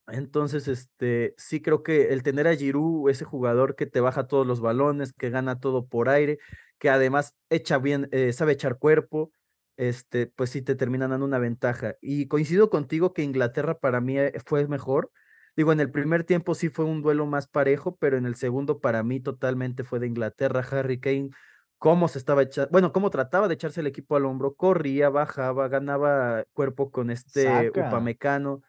Entonces, 0.07 0.67
este, 0.67 1.33
sí 1.37 1.61
creo 1.61 1.81
que 1.83 2.13
el 2.13 2.21
tener 2.23 2.47
a 2.47 2.55
Giroud, 2.55 3.09
ese 3.09 3.25
jugador 3.25 3.75
que 3.75 3.87
te 3.87 4.01
baja 4.01 4.27
todos 4.27 4.45
los 4.45 4.61
balones, 4.61 5.13
que 5.13 5.29
gana 5.31 5.59
todo 5.59 5.87
por 5.87 6.09
aire, 6.09 6.37
que 6.79 6.89
además 6.89 7.33
echa 7.49 7.79
bien, 7.79 8.07
eh, 8.11 8.31
sabe 8.33 8.53
echar 8.53 8.77
cuerpo, 8.77 9.31
este, 9.77 10.27
pues 10.27 10.49
sí 10.49 10.61
te 10.61 10.75
terminan 10.75 11.11
dando 11.11 11.25
una 11.25 11.39
ventaja. 11.39 11.95
Y 12.01 12.27
coincido 12.27 12.69
contigo 12.69 13.13
que 13.13 13.23
Inglaterra 13.23 13.79
para 13.79 14.01
mí 14.01 14.17
eh, 14.17 14.33
fue 14.45 14.67
mejor. 14.67 15.11
Digo, 15.55 15.71
en 15.71 15.79
el 15.79 15.91
primer 15.91 16.23
tiempo 16.23 16.53
sí 16.55 16.69
fue 16.69 16.85
un 16.85 17.01
duelo 17.01 17.25
más 17.25 17.47
parejo, 17.47 17.95
pero 17.97 18.17
en 18.17 18.25
el 18.25 18.35
segundo 18.35 18.79
para 18.79 19.03
mí 19.03 19.19
totalmente 19.19 19.83
fue 19.83 19.99
de 19.99 20.07
Inglaterra. 20.07 20.65
Harry 20.69 20.99
Kane, 20.99 21.29
cómo 21.77 22.07
se 22.07 22.17
estaba 22.17 22.43
echando, 22.43 22.71
bueno, 22.71 22.91
cómo 22.91 23.09
trataba 23.09 23.47
de 23.47 23.53
echarse 23.53 23.79
el 23.81 23.87
equipo 23.87 24.15
al 24.15 24.25
hombro, 24.25 24.55
corría, 24.55 25.09
bajaba, 25.09 25.67
ganaba 25.67 26.43
cuerpo 26.53 26.91
con 26.91 27.09
este 27.09 27.69
Upamecano, 27.69 28.63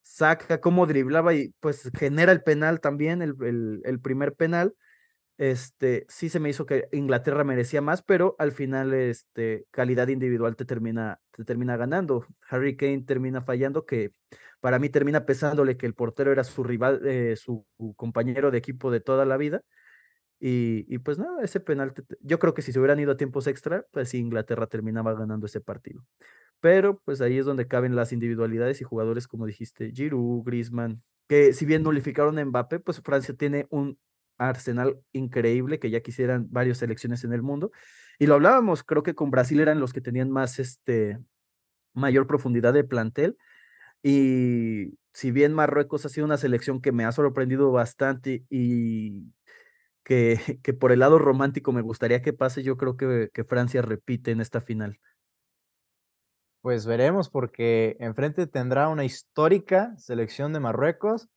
saca, 0.00 0.60
cómo 0.60 0.86
driblaba 0.86 1.34
y 1.34 1.54
pues 1.60 1.90
genera 1.96 2.32
el 2.32 2.42
penal 2.42 2.80
también, 2.80 3.22
el, 3.22 3.80
el 3.84 4.00
primer 4.00 4.34
penal 4.34 4.74
este, 5.38 6.06
sí 6.08 6.28
se 6.28 6.40
me 6.40 6.50
hizo 6.50 6.66
que 6.66 6.88
Inglaterra 6.92 7.44
merecía 7.44 7.80
más, 7.80 8.02
pero 8.02 8.36
al 8.38 8.52
final, 8.52 8.92
este, 8.94 9.66
calidad 9.70 10.08
individual 10.08 10.56
te 10.56 10.64
termina, 10.64 11.20
te 11.30 11.44
termina 11.44 11.76
ganando. 11.76 12.26
Harry 12.48 12.76
Kane 12.76 13.02
termina 13.02 13.42
fallando, 13.42 13.86
que 13.86 14.12
para 14.60 14.78
mí 14.78 14.88
termina 14.88 15.26
pesándole 15.26 15.76
que 15.76 15.86
el 15.86 15.94
portero 15.94 16.32
era 16.32 16.44
su 16.44 16.62
rival, 16.62 17.00
eh, 17.06 17.36
su 17.36 17.66
compañero 17.96 18.50
de 18.50 18.58
equipo 18.58 18.90
de 18.90 19.00
toda 19.00 19.24
la 19.24 19.36
vida. 19.36 19.62
Y, 20.38 20.86
y 20.92 20.98
pues 20.98 21.18
nada, 21.18 21.42
ese 21.42 21.60
penal, 21.60 21.94
yo 22.20 22.38
creo 22.38 22.54
que 22.54 22.62
si 22.62 22.72
se 22.72 22.78
hubieran 22.78 22.98
ido 23.00 23.12
a 23.12 23.16
tiempos 23.16 23.46
extra, 23.46 23.86
pues 23.92 24.12
Inglaterra 24.14 24.66
terminaba 24.66 25.14
ganando 25.14 25.46
ese 25.46 25.60
partido. 25.60 26.04
Pero 26.60 27.00
pues 27.04 27.20
ahí 27.20 27.38
es 27.38 27.46
donde 27.46 27.66
caben 27.68 27.96
las 27.96 28.12
individualidades 28.12 28.80
y 28.80 28.84
jugadores, 28.84 29.28
como 29.28 29.46
dijiste, 29.46 29.92
Giroud, 29.92 30.44
Griezmann, 30.44 31.02
que 31.28 31.52
si 31.52 31.66
bien 31.66 31.82
nulificaron 31.82 32.38
a 32.38 32.44
Mbappé, 32.44 32.80
pues 32.80 33.00
Francia 33.00 33.34
tiene 33.34 33.66
un 33.70 33.98
Arsenal 34.48 34.98
increíble 35.12 35.78
que 35.78 35.90
ya 35.90 36.00
quisieran 36.00 36.46
varias 36.50 36.78
selecciones 36.78 37.24
en 37.24 37.32
el 37.32 37.42
mundo. 37.42 37.70
Y 38.18 38.26
lo 38.26 38.34
hablábamos, 38.34 38.82
creo 38.82 39.02
que 39.02 39.14
con 39.14 39.30
Brasil 39.30 39.60
eran 39.60 39.80
los 39.80 39.92
que 39.92 40.00
tenían 40.00 40.30
más, 40.30 40.58
este, 40.58 41.18
mayor 41.94 42.26
profundidad 42.26 42.72
de 42.72 42.84
plantel. 42.84 43.36
Y 44.02 44.98
si 45.12 45.30
bien 45.30 45.54
Marruecos 45.54 46.06
ha 46.06 46.08
sido 46.08 46.26
una 46.26 46.36
selección 46.36 46.80
que 46.80 46.92
me 46.92 47.04
ha 47.04 47.12
sorprendido 47.12 47.70
bastante 47.72 48.44
y 48.50 49.32
que, 50.04 50.58
que 50.62 50.72
por 50.72 50.92
el 50.92 51.00
lado 51.00 51.18
romántico 51.18 51.72
me 51.72 51.82
gustaría 51.82 52.22
que 52.22 52.32
pase, 52.32 52.62
yo 52.62 52.76
creo 52.76 52.96
que, 52.96 53.30
que 53.32 53.44
Francia 53.44 53.82
repite 53.82 54.30
en 54.30 54.40
esta 54.40 54.60
final. 54.60 54.98
Pues 56.60 56.86
veremos 56.86 57.28
porque 57.28 57.96
enfrente 57.98 58.46
tendrá 58.46 58.88
una 58.88 59.04
histórica 59.04 59.96
selección 59.98 60.52
de 60.52 60.60
Marruecos 60.60 61.28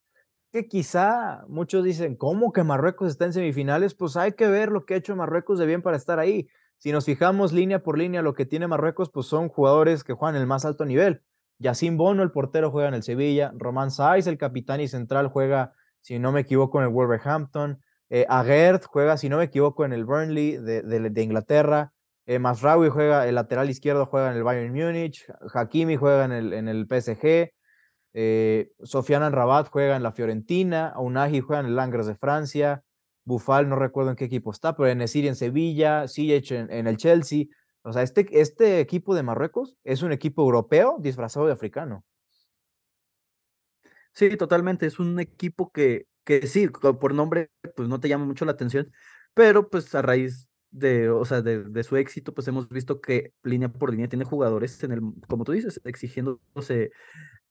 que 0.52 0.68
quizá 0.68 1.44
muchos 1.48 1.84
dicen, 1.84 2.16
¿cómo 2.16 2.54
que 2.54 2.64
Marruecos 2.64 3.10
está 3.10 3.26
en 3.26 3.34
semifinales? 3.34 3.94
Pues 3.94 4.16
hay 4.18 4.34
que 4.34 4.48
ver 4.48 4.72
lo 4.72 4.86
que 4.86 4.94
ha 4.94 4.98
hecho 4.98 5.16
Marruecos 5.16 5.60
de 5.60 5.66
bien 5.66 5.82
para 5.82 5.98
estar 5.98 6.20
ahí. 6.20 6.48
Si 6.78 6.92
nos 6.92 7.06
fijamos 7.06 7.54
línea 7.54 7.84
por 7.84 7.98
línea, 7.98 8.22
lo 8.22 8.34
que 8.34 8.46
tiene 8.46 8.68
Marruecos, 8.68 9.10
pues 9.10 9.28
son 9.28 9.50
jugadores 9.50 10.04
que 10.04 10.14
juegan 10.14 10.36
el 10.36 10.48
más 10.48 10.66
alto 10.66 10.86
nivel. 10.86 11.22
Yacine 11.60 11.98
Bono, 11.98 12.24
el 12.24 12.32
portero, 12.32 12.72
juega 12.72 12.90
en 12.90 12.96
el 12.96 13.04
Sevilla. 13.04 13.52
Román 13.56 13.92
Saiz, 13.92 14.28
el 14.28 14.38
capitán 14.38 14.82
y 14.82 14.88
central, 14.88 15.28
juega, 15.28 15.74
si 16.02 16.20
no 16.20 16.32
me 16.32 16.42
equivoco, 16.42 16.80
en 16.80 16.86
el 16.86 16.92
Wolverhampton. 16.92 17.82
Eh, 18.10 18.28
juega, 18.88 19.18
si 19.18 19.30
no 19.30 19.38
me 19.38 19.46
equivoco, 19.46 19.86
en 19.86 19.94
el 19.94 20.06
Burnley 20.06 20.58
de, 20.58 20.82
de, 20.84 21.24
Inglaterra. 21.24 21.94
Eh, 22.26 22.40
Masraoui 22.40 22.90
juega, 22.90 23.28
el 23.28 23.36
lateral 23.36 23.70
izquierdo, 23.70 24.06
juega 24.06 24.32
en 24.32 24.38
el 24.38 24.44
Bayern 24.44 24.74
Múnich. 24.74 25.26
Hakimi 25.54 25.96
juega 25.96 26.26
en 26.26 26.32
el, 26.32 26.54
en 26.54 26.68
el 26.68 26.86
PSG. 26.88 27.52
Eh, 28.18 28.72
Sofiana 28.82 29.30
Rabat 29.30 29.68
juega 29.70 29.98
en 29.98 30.04
la 30.04 30.14
Fiorentina, 30.14 30.94
Unagi 30.98 31.42
juega 31.42 31.60
en 31.60 31.66
el 31.66 31.76
Langres 31.76 32.06
de 32.06 32.16
Francia, 32.16 32.82
Bufal 33.26 33.68
no 33.68 33.76
recuerdo 33.76 34.12
en 34.12 34.16
qué 34.16 34.24
equipo 34.24 34.52
está, 34.52 34.74
pero 34.78 34.88
en 34.88 35.02
Esiri 35.02 35.28
en 35.28 35.36
Sevilla, 35.36 36.08
Ziyech 36.08 36.52
en, 36.52 36.72
en, 36.72 36.88
el 36.88 36.96
Chelsea. 36.96 37.48
O 37.82 37.92
sea, 37.92 38.04
este, 38.04 38.26
este 38.40 38.80
equipo 38.80 39.16
de 39.16 39.24
Marruecos 39.24 39.76
es 39.84 40.02
un 40.02 40.14
equipo 40.14 40.44
europeo 40.44 40.96
disfrazado 41.00 41.46
de 41.46 41.52
africano. 41.52 42.06
Sí, 44.14 44.38
totalmente. 44.38 44.86
Es 44.86 44.98
un 45.00 45.20
equipo 45.20 45.72
que, 45.72 46.08
que 46.24 46.48
sí, 46.48 46.70
por 46.70 47.14
nombre, 47.14 47.52
pues 47.76 47.90
no 47.90 48.00
te 48.00 48.08
llama 48.08 48.26
mucho 48.26 48.46
la 48.46 48.54
atención, 48.54 48.94
pero 49.34 49.70
pues 49.70 49.94
a 49.94 50.02
raíz 50.02 50.48
de, 50.72 51.10
o 51.10 51.26
sea, 51.26 51.42
de, 51.42 51.64
de, 51.66 51.84
su 51.84 51.98
éxito, 51.98 52.34
pues 52.34 52.48
hemos 52.48 52.70
visto 52.70 53.02
que 53.02 53.34
línea 53.44 53.70
por 53.70 53.92
línea 53.92 54.08
tiene 54.08 54.24
jugadores 54.24 54.82
en 54.84 54.92
el, 54.94 55.02
como 55.28 55.44
tú 55.44 55.52
dices, 55.52 55.82
exigiéndose 55.84 56.92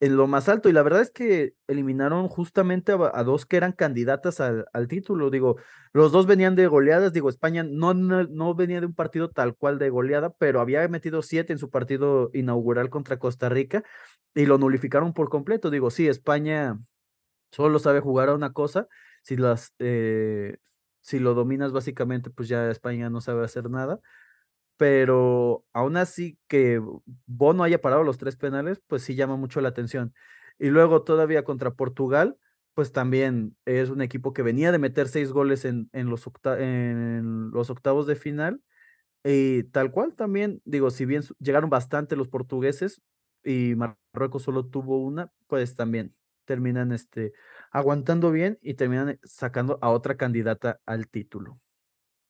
en 0.00 0.16
lo 0.16 0.26
más 0.26 0.48
alto. 0.48 0.68
Y 0.68 0.72
la 0.72 0.82
verdad 0.82 1.02
es 1.02 1.10
que 1.10 1.54
eliminaron 1.66 2.28
justamente 2.28 2.92
a, 2.92 3.22
dos 3.24 3.46
que 3.46 3.56
eran 3.56 3.72
candidatas 3.72 4.40
al, 4.40 4.88
título. 4.88 5.30
Digo, 5.30 5.56
los 5.92 6.12
dos 6.12 6.26
venían 6.26 6.56
de 6.56 6.66
goleadas. 6.66 7.12
Digo, 7.12 7.28
España 7.28 7.62
no, 7.62 7.94
no, 7.94 8.54
venía 8.54 8.80
de 8.80 8.86
un 8.86 8.94
partido 8.94 9.30
tal 9.30 9.56
cual 9.56 9.78
de 9.78 9.90
goleada, 9.90 10.30
pero 10.34 10.60
había 10.60 10.86
metido 10.88 11.22
siete 11.22 11.52
en 11.52 11.58
su 11.58 11.70
partido 11.70 12.30
inaugural 12.34 12.90
contra 12.90 13.18
Costa 13.18 13.48
Rica 13.48 13.84
y 14.34 14.46
lo 14.46 14.58
nulificaron 14.58 15.14
por 15.14 15.28
completo. 15.28 15.70
Digo, 15.70 15.90
sí, 15.90 16.08
España 16.08 16.78
solo 17.52 17.78
sabe 17.78 18.00
jugar 18.00 18.28
a 18.28 18.34
una 18.34 18.52
cosa. 18.52 18.88
Si 19.22 19.36
las. 19.36 19.74
Eh, 19.78 20.58
si 21.00 21.18
lo 21.18 21.34
dominas 21.34 21.72
básicamente, 21.72 22.30
pues 22.30 22.48
ya 22.48 22.70
España 22.70 23.10
no 23.10 23.20
sabe 23.20 23.44
hacer 23.44 23.68
nada 23.68 24.00
pero 24.76 25.64
aún 25.72 25.96
así 25.96 26.38
que 26.48 26.80
Bono 27.26 27.62
haya 27.64 27.80
parado 27.80 28.02
los 28.04 28.18
tres 28.18 28.36
penales, 28.36 28.80
pues 28.86 29.02
sí 29.02 29.14
llama 29.14 29.36
mucho 29.36 29.60
la 29.60 29.68
atención. 29.68 30.14
Y 30.58 30.68
luego 30.70 31.02
todavía 31.02 31.44
contra 31.44 31.74
Portugal, 31.74 32.38
pues 32.74 32.92
también 32.92 33.56
es 33.66 33.90
un 33.90 34.02
equipo 34.02 34.32
que 34.32 34.42
venía 34.42 34.72
de 34.72 34.78
meter 34.78 35.08
seis 35.08 35.32
goles 35.32 35.64
en, 35.64 35.88
en, 35.92 36.10
los, 36.10 36.28
en 36.58 37.50
los 37.52 37.70
octavos 37.70 38.06
de 38.06 38.16
final. 38.16 38.60
Y 39.24 39.64
tal 39.64 39.90
cual 39.90 40.14
también, 40.14 40.60
digo, 40.64 40.90
si 40.90 41.06
bien 41.06 41.22
llegaron 41.40 41.70
bastante 41.70 42.16
los 42.16 42.28
portugueses 42.28 43.00
y 43.42 43.74
Marruecos 43.76 44.42
solo 44.42 44.66
tuvo 44.66 44.98
una, 45.02 45.32
pues 45.46 45.74
también 45.76 46.14
terminan 46.44 46.92
este, 46.92 47.32
aguantando 47.70 48.30
bien 48.30 48.58
y 48.60 48.74
terminan 48.74 49.18
sacando 49.24 49.78
a 49.82 49.90
otra 49.90 50.16
candidata 50.16 50.80
al 50.86 51.08
título. 51.08 51.58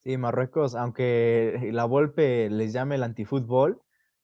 Sí, 0.04 0.18
Marruecos, 0.18 0.74
aunque 0.74 1.70
la 1.72 1.86
Volpe 1.86 2.50
les 2.50 2.74
llame 2.74 2.96
el 2.96 3.02
antifútbol, 3.02 3.80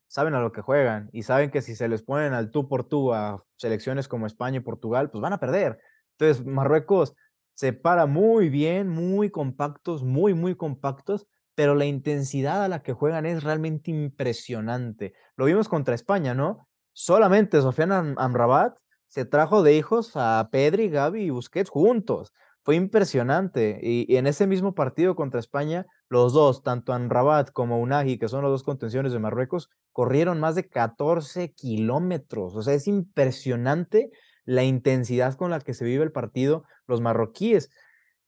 saben 0.08 0.34
a 0.34 0.40
lo 0.42 0.52
que 0.52 0.60
juegan 0.60 1.08
y 1.10 1.22
saben 1.22 1.50
que 1.50 1.62
si 1.62 1.74
se 1.74 1.88
les 1.88 2.02
ponen 2.02 2.34
al 2.34 2.50
tú 2.50 2.68
por 2.68 2.84
tú 2.84 3.14
a 3.14 3.44
selecciones 3.56 4.06
como 4.06 4.26
España 4.26 4.58
y 4.58 4.60
Portugal, 4.60 5.10
pues 5.10 5.22
van 5.22 5.32
a 5.32 5.40
perder. 5.40 5.78
Entonces, 6.18 6.44
Marruecos 6.44 7.14
se 7.54 7.72
para 7.72 8.04
muy 8.04 8.50
bien, 8.50 8.88
muy 8.88 9.30
compactos, 9.30 10.04
muy, 10.04 10.34
muy 10.34 10.54
compactos, 10.54 11.26
pero 11.54 11.74
la 11.74 11.86
intensidad 11.86 12.62
a 12.62 12.68
la 12.68 12.82
que 12.82 12.92
juegan 12.92 13.24
es 13.24 13.42
realmente 13.42 13.90
impresionante. 13.90 15.14
Lo 15.36 15.46
vimos 15.46 15.68
contra 15.70 15.94
España, 15.94 16.34
¿no? 16.34 16.68
Solamente 16.92 17.58
Sofiane 17.62 18.14
Amrabat 18.18 18.76
se 19.08 19.24
trajo 19.24 19.62
de 19.62 19.76
hijos 19.76 20.12
a 20.14 20.46
Pedri, 20.52 20.90
Gaby 20.90 21.22
y 21.22 21.30
Busquets 21.30 21.70
juntos 21.70 22.34
fue 22.62 22.76
impresionante. 22.76 23.78
Y, 23.82 24.16
en 24.16 24.26
ese 24.26 24.46
mismo 24.46 24.74
partido 24.74 25.16
contra 25.16 25.40
España, 25.40 25.86
los 26.08 26.32
dos, 26.32 26.62
tanto 26.62 26.92
Anrabat 26.92 27.50
como 27.50 27.80
Unagi, 27.80 28.18
que 28.18 28.28
son 28.28 28.42
los 28.42 28.50
dos 28.50 28.62
contenciones 28.62 29.12
de 29.12 29.18
Marruecos, 29.18 29.70
corrieron 29.92 30.40
más 30.40 30.54
de 30.54 30.68
14 30.68 31.52
kilómetros. 31.52 32.54
O 32.54 32.62
sea, 32.62 32.74
es 32.74 32.86
impresionante 32.86 34.10
la 34.44 34.64
intensidad 34.64 35.34
con 35.34 35.50
la 35.50 35.60
que 35.60 35.74
se 35.74 35.84
vive 35.84 36.04
el 36.04 36.12
partido 36.12 36.64
los 36.86 37.00
marroquíes. 37.00 37.70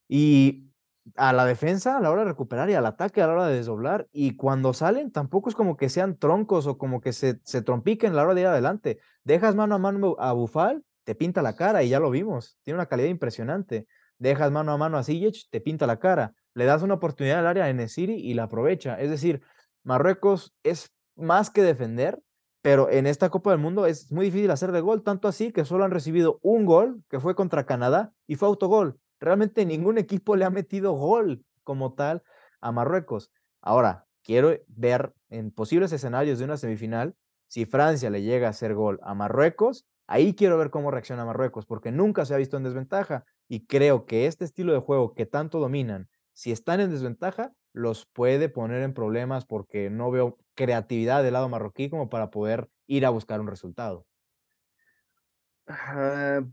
Y 0.09 0.69
a 1.17 1.33
la 1.33 1.45
defensa 1.45 1.97
a 1.97 2.01
la 2.01 2.11
hora 2.11 2.23
de 2.23 2.29
recuperar 2.29 2.71
y 2.71 2.75
al 2.75 2.87
ataque 2.87 3.23
a 3.23 3.27
la 3.27 3.33
hora 3.35 3.47
de 3.49 3.57
desdoblar. 3.57 4.09
Y 4.13 4.37
cuando 4.37 4.73
salen, 4.73 5.11
tampoco 5.11 5.51
es 5.51 5.57
como 5.57 5.77
que 5.77 5.89
sean 5.89 6.17
troncos 6.17 6.67
o 6.67 6.79
como 6.79 7.01
que 7.01 7.13
se, 7.13 7.41
se 7.45 7.63
trompiquen 7.63 8.13
a 8.13 8.17
la 8.17 8.23
hora 8.25 8.35
de 8.35 8.41
ir 8.43 8.47
adelante. 8.47 8.99
Dejas 9.25 9.55
mano 9.55 9.75
a 9.75 9.79
mano 9.79 10.17
a 10.19 10.33
Bufal, 10.33 10.85
te 11.05 11.15
pinta 11.15 11.43
la 11.43 11.57
cara 11.57 11.83
y 11.83 11.89
ya 11.89 11.99
lo 11.99 12.11
vimos. 12.11 12.57
Tiene 12.63 12.79
una 12.79 12.87
calidad 12.87 13.09
impresionante 13.09 13.89
dejas 14.23 14.53
mano 14.53 14.73
a 14.73 14.79
mano 14.79 14.99
a 14.99 15.03
Ziyech, 15.03 15.49
te 15.51 15.61
pinta 15.61 15.87
la 15.87 15.99
cara. 15.99 16.35
Le 16.55 16.65
das 16.65 16.83
una 16.83 16.95
oportunidad 16.95 17.41
al 17.41 17.47
área 17.47 17.69
en 17.69 17.79
Nesiri 17.79 18.15
y 18.15 18.35
la 18.35 18.45
aprovecha. 18.45 19.01
Es 19.01 19.11
decir, 19.11 19.43
Marruecos 19.83 20.55
es 20.63 20.93
más 21.17 21.51
que 21.51 21.63
defender, 21.63 22.23
pero 22.63 22.89
en 22.89 23.07
esta 23.07 23.31
Copa 23.31 23.51
del 23.51 23.59
Mundo 23.59 23.85
es 23.87 24.13
muy 24.13 24.27
difícil 24.27 24.51
hacer 24.53 24.71
de 24.71 24.81
gol, 24.81 25.03
tanto 25.03 25.27
así 25.27 25.51
que 25.51 25.65
solo 25.65 25.85
han 25.85 25.91
recibido 25.91 26.39
un 26.43 26.67
gol, 26.67 27.03
que 27.11 27.19
fue 27.19 27.35
contra 27.35 27.67
Canadá, 27.67 28.13
y 28.29 28.37
fue 28.37 28.49
autogol. 28.49 29.01
Realmente 29.19 29.67
ningún 29.67 29.99
equipo 29.99 30.37
le 30.37 30.45
ha 30.45 30.51
metido 30.51 30.93
gol 30.93 31.45
como 31.65 31.95
tal 31.95 32.23
a 32.61 32.71
Marruecos. 32.71 33.33
Ahora, 33.61 34.07
quiero 34.23 34.57
ver 34.69 35.13
en 35.31 35.51
posibles 35.51 35.93
escenarios 35.93 36.39
de 36.39 36.45
una 36.45 36.57
semifinal, 36.57 37.17
si 37.49 37.67
Francia 37.67 38.09
le 38.09 38.23
llega 38.23 38.47
a 38.47 38.51
hacer 38.51 38.75
gol 38.75 39.01
a 39.03 39.15
Marruecos, 39.15 39.87
Ahí 40.13 40.35
quiero 40.35 40.59
ver 40.59 40.69
cómo 40.69 40.91
reacciona 40.91 41.25
Marruecos, 41.25 41.65
porque 41.65 41.91
nunca 41.91 42.27
se 42.27 42.35
ha 42.35 42.37
visto 42.37 42.59
en 42.59 42.65
desventaja 42.65 43.25
y 43.49 43.67
creo 43.67 44.07
que 44.07 44.27
este 44.27 44.45
estilo 44.45 44.73
de 44.73 44.81
juego 44.81 45.15
que 45.15 45.27
tanto 45.27 45.61
dominan, 45.61 46.09
si 46.33 46.53
están 46.53 46.81
en 46.81 46.91
desventaja, 46.91 47.53
los 47.73 48.07
puede 48.07 48.49
poner 48.49 48.83
en 48.83 48.95
problemas 48.95 49.45
porque 49.47 49.91
no 49.91 50.11
veo 50.11 50.39
creatividad 50.55 51.23
del 51.23 51.35
lado 51.35 51.49
marroquí 51.49 51.89
como 51.91 52.09
para 52.11 52.31
poder 52.31 52.69
ir 52.87 53.07
a 53.07 53.11
buscar 53.11 53.41
un 53.41 53.47
resultado. 53.47 54.07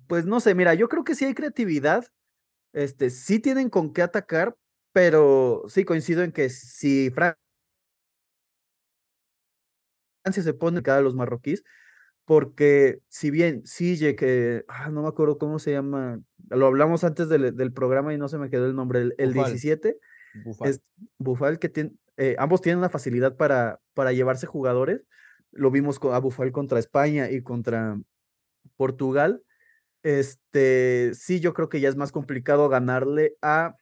Pues 0.07 0.25
no 0.25 0.39
sé, 0.39 0.55
mira, 0.55 0.73
yo 0.73 0.87
creo 0.87 1.03
que 1.03 1.15
sí 1.15 1.25
hay 1.25 1.33
creatividad, 1.33 2.05
este, 2.73 3.09
sí 3.09 3.39
tienen 3.39 3.69
con 3.69 3.93
qué 3.93 4.01
atacar, 4.01 4.55
pero 4.93 5.63
sí 5.67 5.85
coincido 5.85 6.23
en 6.23 6.31
que 6.31 6.49
si 6.49 7.09
Francia 7.11 7.37
se 10.31 10.53
pone 10.53 10.83
cada 10.83 11.01
los 11.01 11.15
marroquíes, 11.15 11.63
porque 12.29 13.01
si 13.07 13.31
bien 13.31 13.65
Sille, 13.65 14.15
que 14.15 14.63
ah, 14.67 14.89
no 14.91 15.01
me 15.01 15.07
acuerdo 15.07 15.39
cómo 15.39 15.57
se 15.57 15.71
llama, 15.71 16.21
lo 16.49 16.67
hablamos 16.67 17.03
antes 17.03 17.27
del, 17.27 17.55
del 17.55 17.73
programa 17.73 18.13
y 18.13 18.19
no 18.19 18.27
se 18.27 18.37
me 18.37 18.51
quedó 18.51 18.67
el 18.67 18.75
nombre, 18.75 19.01
el, 19.01 19.15
el 19.17 19.33
17, 19.33 19.97
Bufal. 20.45 20.69
es 20.69 20.83
Bufal, 21.17 21.57
que 21.57 21.69
tiene, 21.69 21.93
eh, 22.17 22.35
ambos 22.37 22.61
tienen 22.61 22.77
una 22.77 22.89
facilidad 22.89 23.35
para, 23.35 23.79
para 23.95 24.13
llevarse 24.13 24.45
jugadores, 24.45 25.01
lo 25.51 25.71
vimos 25.71 25.97
con, 25.97 26.13
a 26.13 26.19
Bufal 26.19 26.51
contra 26.51 26.77
España 26.77 27.31
y 27.31 27.41
contra 27.41 27.99
Portugal. 28.77 29.41
Este, 30.03 31.09
sí, 31.15 31.39
yo 31.39 31.55
creo 31.55 31.67
que 31.67 31.79
ya 31.79 31.89
es 31.89 31.95
más 31.95 32.11
complicado 32.11 32.69
ganarle 32.69 33.37
a, 33.41 33.75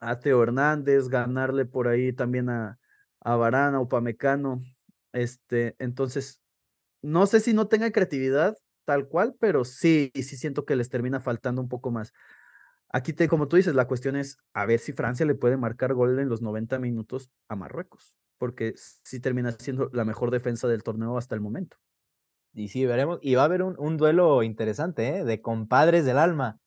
a 0.00 0.18
Teo 0.18 0.42
Hernández, 0.42 1.08
ganarle 1.10 1.66
por 1.66 1.88
ahí 1.88 2.14
también 2.14 2.48
a, 2.48 2.78
a 3.20 3.36
Varana 3.36 3.80
o 3.80 3.88
Pamecano. 3.90 4.62
Este, 5.12 5.76
entonces, 5.78 6.39
no 7.02 7.26
sé 7.26 7.40
si 7.40 7.54
no 7.54 7.68
tenga 7.68 7.90
creatividad 7.90 8.56
tal 8.84 9.08
cual, 9.08 9.34
pero 9.38 9.64
sí, 9.64 10.10
sí 10.14 10.36
siento 10.36 10.64
que 10.64 10.76
les 10.76 10.88
termina 10.88 11.20
faltando 11.20 11.62
un 11.62 11.68
poco 11.68 11.90
más. 11.90 12.12
Aquí, 12.92 13.12
te, 13.12 13.28
como 13.28 13.46
tú 13.46 13.56
dices, 13.56 13.74
la 13.74 13.86
cuestión 13.86 14.16
es 14.16 14.38
a 14.52 14.66
ver 14.66 14.80
si 14.80 14.92
Francia 14.92 15.24
le 15.24 15.36
puede 15.36 15.56
marcar 15.56 15.94
gol 15.94 16.18
en 16.18 16.28
los 16.28 16.42
90 16.42 16.78
minutos 16.80 17.30
a 17.48 17.54
Marruecos, 17.54 18.18
porque 18.36 18.74
sí 18.76 19.20
termina 19.20 19.52
siendo 19.52 19.90
la 19.92 20.04
mejor 20.04 20.32
defensa 20.32 20.66
del 20.66 20.82
torneo 20.82 21.16
hasta 21.16 21.36
el 21.36 21.40
momento. 21.40 21.76
Y 22.52 22.68
sí, 22.68 22.84
veremos. 22.84 23.20
Y 23.22 23.36
va 23.36 23.42
a 23.42 23.44
haber 23.44 23.62
un, 23.62 23.76
un 23.78 23.96
duelo 23.96 24.42
interesante, 24.42 25.18
¿eh? 25.18 25.24
De 25.24 25.40
compadres 25.40 26.04
del 26.04 26.18
alma. 26.18 26.58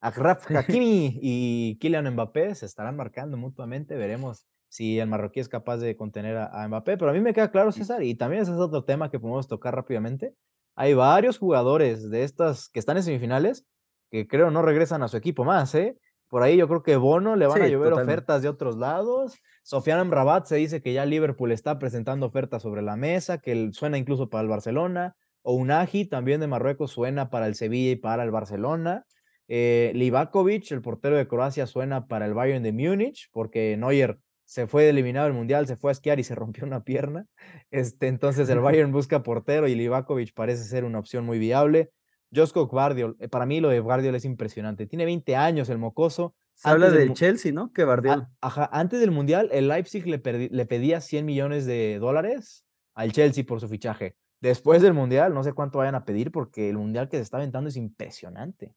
Agraf 0.00 0.46
Hakimi 0.50 1.18
y 1.20 1.78
Kylian 1.80 2.12
Mbappé 2.12 2.54
se 2.54 2.66
estarán 2.66 2.96
marcando 2.96 3.36
mutuamente. 3.36 3.96
Veremos 3.96 4.46
si 4.72 4.98
el 4.98 5.06
marroquí 5.06 5.38
es 5.38 5.50
capaz 5.50 5.76
de 5.76 5.96
contener 5.96 6.34
a, 6.38 6.66
Mbappé, 6.66 6.96
pero 6.96 7.10
a 7.10 7.12
mí 7.12 7.20
me 7.20 7.34
queda 7.34 7.50
claro, 7.50 7.72
César, 7.72 8.02
y 8.02 8.14
también 8.14 8.40
ese 8.40 8.52
es 8.52 8.56
otro 8.56 8.84
tema 8.84 9.10
que 9.10 9.20
podemos 9.20 9.46
tocar 9.46 9.74
rápidamente. 9.74 10.34
Hay 10.74 10.94
varios 10.94 11.36
jugadores 11.36 12.08
de 12.08 12.24
estas 12.24 12.70
que 12.70 12.78
están 12.78 12.96
en 12.96 13.02
semifinales 13.02 13.66
que 14.10 14.26
creo 14.26 14.50
no 14.50 14.62
regresan 14.62 15.02
a 15.02 15.08
su 15.08 15.18
equipo 15.18 15.44
más, 15.44 15.74
¿eh? 15.74 15.98
Por 16.28 16.42
ahí 16.42 16.56
yo 16.56 16.68
creo 16.68 16.82
que 16.82 16.96
Bono 16.96 17.36
le 17.36 17.46
van 17.46 17.60
a 17.60 17.68
llover 17.68 17.92
ofertas 17.92 18.40
de 18.40 18.48
otros 18.48 18.78
lados. 18.78 19.34
Sofian 19.62 19.98
Amrabat 19.98 20.46
se 20.46 20.56
dice 20.56 20.80
que 20.80 20.94
ya 20.94 21.04
Liverpool 21.04 21.52
está 21.52 21.78
presentando 21.78 22.24
ofertas 22.24 22.62
sobre 22.62 22.80
la 22.80 22.96
mesa, 22.96 23.36
que 23.42 23.68
suena 23.72 23.98
incluso 23.98 24.30
para 24.30 24.40
el 24.40 24.48
Barcelona. 24.48 25.16
O 25.42 25.52
Unagi 25.52 26.06
también 26.06 26.40
de 26.40 26.46
Marruecos 26.46 26.92
suena 26.92 27.28
para 27.28 27.46
el 27.46 27.56
Sevilla 27.56 27.90
y 27.90 27.96
para 27.96 28.24
el 28.24 28.30
Barcelona. 28.30 29.04
Eh, 29.48 29.92
Livakovic, 29.94 30.72
el 30.72 30.80
portero 30.80 31.16
de 31.16 31.28
Croacia, 31.28 31.66
suena 31.66 32.06
para 32.06 32.24
el 32.24 32.32
Bayern 32.32 32.62
de 32.62 32.72
Múnich, 32.72 33.28
porque 33.32 33.76
Neuer 33.76 34.18
se 34.52 34.66
fue 34.66 34.86
eliminado 34.90 35.24
del 35.24 35.34
Mundial, 35.34 35.66
se 35.66 35.76
fue 35.76 35.90
a 35.90 35.92
esquiar 35.92 36.20
y 36.20 36.24
se 36.24 36.34
rompió 36.34 36.66
una 36.66 36.84
pierna. 36.84 37.26
Este, 37.70 38.08
entonces 38.08 38.50
el 38.50 38.60
Bayern 38.60 38.92
busca 38.92 39.22
portero 39.22 39.66
y 39.66 39.74
Livakovic 39.74 40.34
parece 40.34 40.64
ser 40.64 40.84
una 40.84 40.98
opción 40.98 41.24
muy 41.24 41.38
viable. 41.38 41.90
Josko 42.34 42.66
Guardiol, 42.66 43.16
eh, 43.18 43.28
para 43.28 43.46
mí 43.46 43.62
lo 43.62 43.70
de 43.70 43.80
Guardiol 43.80 44.14
es 44.14 44.26
impresionante. 44.26 44.86
Tiene 44.86 45.06
20 45.06 45.36
años 45.36 45.70
el 45.70 45.78
mocoso. 45.78 46.34
Se 46.52 46.68
habla 46.68 46.90
del, 46.90 47.14
Chelsea, 47.14 47.50
¿no? 47.50 47.72
Que 47.72 47.84
Guardiol. 47.84 48.28
Ajá, 48.42 48.68
antes 48.70 49.00
del 49.00 49.10
Mundial, 49.10 49.48
el 49.52 49.68
Leipzig 49.68 50.06
le, 50.06 50.20
le 50.50 50.66
pedía 50.66 51.00
100 51.00 51.24
millones 51.24 51.64
de 51.64 51.98
dólares 51.98 52.66
al 52.92 53.10
Chelsea 53.12 53.44
por 53.44 53.58
su 53.58 53.68
fichaje. 53.68 54.16
Después 54.42 54.82
del 54.82 54.92
Mundial, 54.92 55.32
no 55.32 55.44
sé 55.44 55.54
cuánto 55.54 55.78
vayan 55.78 55.94
a 55.94 56.04
pedir 56.04 56.30
porque 56.30 56.68
el 56.68 56.76
Mundial 56.76 57.08
que 57.08 57.16
se 57.16 57.22
está 57.22 57.38
aventando 57.38 57.70
es 57.70 57.76
impresionante. 57.76 58.74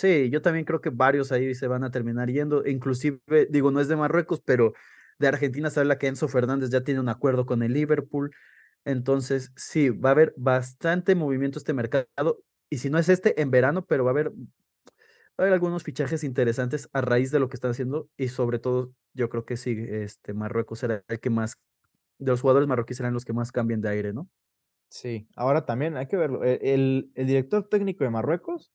Sí, 0.00 0.30
yo 0.30 0.40
también 0.40 0.64
creo 0.64 0.80
que 0.80 0.88
varios 0.88 1.30
ahí 1.30 1.54
se 1.54 1.68
van 1.68 1.84
a 1.84 1.90
terminar 1.90 2.30
yendo. 2.30 2.66
Inclusive, 2.66 3.20
digo, 3.50 3.70
no 3.70 3.80
es 3.80 3.88
de 3.88 3.96
Marruecos, 3.96 4.40
pero 4.42 4.72
de 5.18 5.28
Argentina 5.28 5.68
se 5.68 5.78
habla 5.80 5.98
que 5.98 6.06
Enzo 6.06 6.26
Fernández 6.26 6.70
ya 6.70 6.82
tiene 6.82 7.00
un 7.00 7.10
acuerdo 7.10 7.44
con 7.44 7.62
el 7.62 7.74
Liverpool. 7.74 8.30
Entonces, 8.86 9.52
sí, 9.56 9.90
va 9.90 10.08
a 10.08 10.12
haber 10.12 10.32
bastante 10.38 11.14
movimiento 11.14 11.58
este 11.58 11.74
mercado. 11.74 12.42
Y 12.70 12.78
si 12.78 12.88
no 12.88 12.96
es 12.96 13.10
este, 13.10 13.42
en 13.42 13.50
verano, 13.50 13.84
pero 13.84 14.02
va 14.02 14.12
a 14.12 14.14
haber, 14.14 14.30
va 14.30 14.32
a 15.36 15.42
haber 15.42 15.52
algunos 15.52 15.82
fichajes 15.82 16.24
interesantes 16.24 16.88
a 16.94 17.02
raíz 17.02 17.30
de 17.30 17.38
lo 17.38 17.50
que 17.50 17.56
están 17.56 17.72
haciendo. 17.72 18.08
Y 18.16 18.28
sobre 18.28 18.58
todo, 18.58 18.94
yo 19.12 19.28
creo 19.28 19.44
que 19.44 19.58
sí, 19.58 19.76
este 19.86 20.32
Marruecos 20.32 20.78
será 20.78 21.04
el 21.08 21.20
que 21.20 21.28
más, 21.28 21.58
de 22.18 22.30
los 22.30 22.40
jugadores 22.40 22.66
marroquíes 22.68 22.96
serán 22.96 23.12
los 23.12 23.26
que 23.26 23.34
más 23.34 23.52
cambien 23.52 23.82
de 23.82 23.90
aire, 23.90 24.14
¿no? 24.14 24.30
Sí, 24.88 25.28
ahora 25.36 25.66
también 25.66 25.98
hay 25.98 26.06
que 26.06 26.16
verlo. 26.16 26.42
E, 26.42 26.58
el, 26.72 27.10
el 27.16 27.26
director 27.26 27.68
técnico 27.68 28.04
de 28.04 28.08
Marruecos 28.08 28.72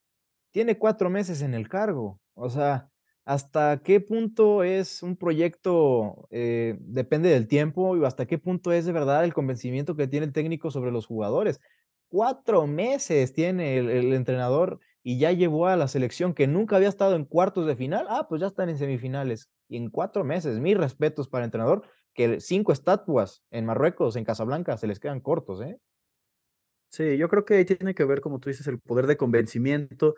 tiene 0.56 0.78
cuatro 0.78 1.10
meses 1.10 1.42
en 1.42 1.54
el 1.54 1.68
cargo. 1.68 2.22
O 2.34 2.50
sea, 2.50 2.90
¿hasta 3.26 3.82
qué 3.84 4.00
punto 4.00 4.64
es 4.64 5.04
un 5.04 5.18
proyecto, 5.18 6.30
eh, 6.32 6.78
depende 6.80 7.28
del 7.30 7.50
tiempo, 7.50 7.98
y 7.98 8.06
hasta 8.06 8.26
qué 8.26 8.38
punto 8.38 8.72
es 8.72 8.86
de 8.86 8.94
verdad 8.94 9.26
el 9.26 9.34
convencimiento 9.34 9.98
que 9.98 10.08
tiene 10.08 10.28
el 10.28 10.32
técnico 10.32 10.72
sobre 10.72 10.94
los 10.94 11.08
jugadores? 11.08 11.60
Cuatro 12.08 12.68
meses 12.68 13.34
tiene 13.34 13.80
el, 13.80 14.14
entrenador 14.14 14.80
y 15.04 15.20
ya 15.20 15.34
llevó 15.34 15.68
a 15.68 15.76
la 15.76 15.90
selección 15.90 16.34
que 16.34 16.48
nunca 16.48 16.78
había 16.78 16.88
estado 16.88 17.18
en 17.18 17.26
cuartos 17.26 17.68
de 17.68 17.76
final. 17.76 18.06
Ah, 18.08 18.28
pues 18.30 18.40
ya 18.40 18.48
están 18.48 18.70
en 18.70 18.78
semifinales. 18.78 19.50
Y 19.68 19.76
en 19.76 19.90
cuatro 19.90 20.24
meses, 20.24 20.62
mis 20.62 20.78
respetos 20.78 21.28
para 21.28 21.44
el 21.44 21.48
entrenador, 21.48 21.84
que 22.14 22.40
cinco 22.40 22.72
estatuas 22.72 23.44
en 23.52 23.66
Marruecos, 23.66 24.16
en 24.16 24.24
Casablanca, 24.24 24.78
se 24.78 24.88
les 24.88 25.02
quedan 25.02 25.20
cortos, 25.20 25.62
¿eh? 25.62 25.82
Sí, 26.88 27.18
yo 27.18 27.28
creo 27.28 27.44
que 27.44 27.56
ahí 27.56 27.66
tiene 27.66 27.94
que 27.94 28.06
ver, 28.06 28.22
como 28.22 28.40
tú 28.40 28.48
dices, 28.50 28.68
el 28.68 28.80
poder 28.80 29.06
de 29.06 29.18
convencimiento, 29.18 30.16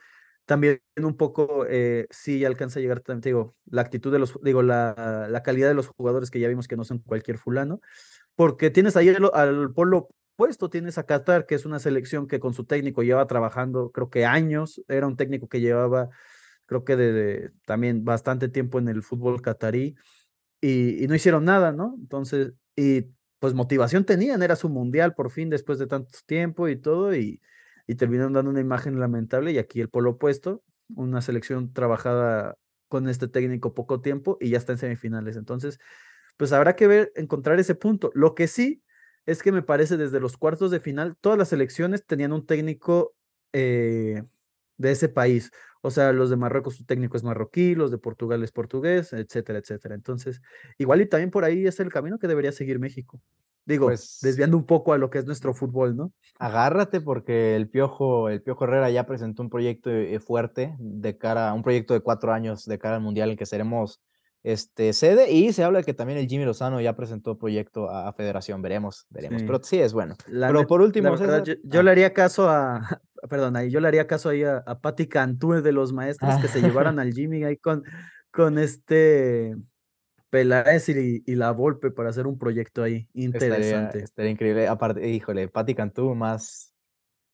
también 0.48 0.82
un 0.96 1.18
poco 1.18 1.66
eh, 1.70 2.08
sí 2.10 2.46
alcanza 2.46 2.80
a 2.80 2.82
llegar, 2.82 3.04
digo, 3.22 3.56
la 3.66 3.82
actitud 3.82 4.14
de 4.14 4.18
los, 4.18 4.40
digo, 4.42 4.64
la, 4.64 5.28
la, 5.30 5.44
calidad 5.44 5.68
de 5.68 5.74
los 5.74 5.88
jugadores 5.88 6.32
que 6.32 6.40
ya 6.40 6.48
vimos 6.48 6.70
que 6.70 6.78
no 6.78 6.86
son 6.86 7.00
cualquier 7.00 7.38
fulano, 7.38 7.82
porque 8.34 8.72
tienes 8.72 8.96
ahí 8.96 9.10
al 9.10 9.74
polo 9.74 10.08
opuesto, 10.36 10.70
tienes 10.70 10.98
a 10.98 11.06
Qatar, 11.06 11.46
que 11.46 11.56
es 11.56 11.66
una 11.66 11.80
selección 11.80 12.28
que 12.28 12.40
con 12.40 12.54
su 12.54 12.64
técnico 12.64 13.04
lleva 13.04 13.28
trabajando, 13.28 13.92
creo 13.92 14.10
que 14.10 14.26
años, 14.26 14.82
era 14.88 15.06
un 15.06 15.18
técnico 15.18 15.50
que 15.50 15.60
llevaba, 15.60 16.10
creo 16.66 16.86
que 16.86 16.96
de, 16.96 17.52
también 17.66 18.06
bastante 18.06 18.48
tiempo 18.48 18.80
en 18.80 18.88
el 18.88 19.04
fútbol 19.04 19.42
catarí, 19.42 19.96
y, 20.62 21.04
y 21.04 21.08
no 21.08 21.16
hicieron 21.16 21.44
nada, 21.44 21.74
¿no? 21.74 21.96
Entonces, 22.00 22.54
y 22.74 23.08
pues 23.40 23.54
motivación 23.54 24.06
tenían, 24.06 24.42
era 24.42 24.56
su 24.56 24.70
mundial 24.70 25.14
por 25.14 25.30
fin 25.30 25.50
después 25.50 25.78
de 25.78 25.88
tanto 25.88 26.18
tiempo 26.26 26.70
y 26.70 26.78
todo, 26.78 27.14
y 27.14 27.42
y 27.88 27.96
terminaron 27.96 28.34
dando 28.34 28.52
una 28.52 28.60
imagen 28.60 29.00
lamentable 29.00 29.52
y 29.52 29.58
aquí 29.58 29.82
el 29.82 29.90
polo 29.90 30.12
opuesto, 30.12 30.64
una 30.96 31.22
selección 31.22 31.74
trabajada 31.74 32.58
con 32.90 33.10
este 33.10 33.28
técnico 33.28 33.74
poco 33.74 34.02
tiempo 34.02 34.38
y 34.40 34.50
ya 34.50 34.58
está 34.58 34.74
en 34.74 34.78
semifinales. 34.78 35.38
Entonces, 35.38 35.80
pues 36.38 36.54
habrá 36.54 36.76
que 36.76 36.88
ver, 36.88 37.12
encontrar 37.16 37.60
ese 37.60 37.76
punto. 37.76 38.12
Lo 38.14 38.36
que 38.36 38.48
sí 38.48 38.84
es 39.26 39.44
que 39.44 39.52
me 39.52 39.62
parece 39.64 39.98
desde 39.98 40.20
los 40.20 40.38
cuartos 40.38 40.72
de 40.72 40.80
final, 40.80 41.16
todas 41.20 41.38
las 41.38 41.50
selecciones 41.50 42.06
tenían 42.06 42.34
un 42.34 42.46
técnico 42.46 43.16
eh, 43.54 44.24
de 44.78 44.92
ese 44.92 45.10
país. 45.10 45.52
O 45.82 45.92
sea, 45.92 46.12
los 46.14 46.30
de 46.30 46.38
Marruecos 46.38 46.76
su 46.76 46.86
técnico 46.86 47.18
es 47.18 47.24
marroquí, 47.24 47.76
los 47.76 47.92
de 47.92 47.98
Portugal 47.98 48.44
es 48.44 48.52
portugués, 48.52 49.14
etcétera, 49.14 49.60
etcétera. 49.60 49.96
Entonces, 49.96 50.42
igual 50.78 51.02
y 51.02 51.08
también 51.08 51.32
por 51.32 51.44
ahí 51.44 51.66
es 51.68 51.80
el 51.80 51.90
camino 51.90 52.20
que 52.20 52.28
debería 52.28 52.52
seguir 52.52 52.80
México. 52.80 53.22
Digo, 53.68 53.88
pues, 53.88 54.20
desviando 54.22 54.56
un 54.56 54.66
poco 54.66 54.94
a 54.94 54.98
lo 54.98 55.10
que 55.10 55.18
es 55.20 55.26
nuestro 55.26 55.54
fútbol, 55.54 55.98
¿no? 55.98 56.14
Agárrate 56.40 57.02
porque 57.02 57.58
el 57.58 57.70
Piojo, 57.70 58.30
el 58.30 58.42
Piojo 58.42 58.64
Herrera 58.64 58.90
ya 58.90 59.06
presentó 59.06 59.44
un 59.44 59.50
proyecto 59.50 59.90
eh, 59.90 60.18
fuerte 60.22 60.78
de 60.80 61.18
cara, 61.18 61.54
un 61.54 61.64
proyecto 61.64 61.94
de 61.94 62.00
cuatro 62.00 62.32
años 62.32 62.64
de 62.64 62.80
cara 62.80 62.96
al 62.96 63.02
Mundial 63.02 63.30
en 63.30 63.36
que 63.36 63.46
seremos 63.46 64.02
este, 64.42 64.94
sede 64.94 65.34
y 65.34 65.52
se 65.52 65.66
habla 65.66 65.80
de 65.80 65.84
que 65.84 65.94
también 65.94 66.18
el 66.18 66.28
Jimmy 66.28 66.46
Lozano 66.46 66.80
ya 66.80 66.96
presentó 66.96 67.38
proyecto 67.38 67.90
a, 67.90 68.14
Federación, 68.14 68.62
veremos, 68.62 69.06
veremos, 69.10 69.44
pero 69.44 69.62
sí 69.62 69.80
es 69.80 69.92
bueno. 69.92 70.16
pero 70.26 70.66
por 70.66 70.80
último, 70.80 71.14
yo, 71.64 71.84
le 71.84 71.92
haría 71.92 72.14
caso 72.14 72.50
a, 72.50 73.02
perdón, 73.30 73.58
ahí 73.58 73.70
yo 73.70 73.82
le 73.82 73.90
haría 73.90 74.08
caso 74.08 74.30
ahí 74.30 74.44
a, 74.44 74.60
a 74.60 74.80
Patti 74.80 75.08
Cantú 75.08 75.52
de 75.52 75.74
los 75.74 75.92
maestros 75.92 76.36
que 76.42 76.48
se 76.48 76.62
llevaran 76.62 77.00
al 77.00 77.12
Jimmy 77.12 77.44
ahí 77.44 77.58
con, 77.58 77.84
con 78.32 78.58
este 78.58 79.58
Peláez 80.30 80.90
y, 80.90 81.24
y, 81.26 81.36
la 81.36 81.52
Volpe 81.52 81.92
para 81.92 82.10
hacer 82.10 82.28
un 82.28 82.38
proyecto 82.38 82.84
ahí 82.84 83.08
interesante. 83.14 84.00
Estaría, 84.00 84.32
increíble. 84.32 84.68
Aparte, 84.68 85.08
híjole, 85.08 85.48
Patti 85.48 85.74
Cantú 85.74 86.14
más, 86.16 86.74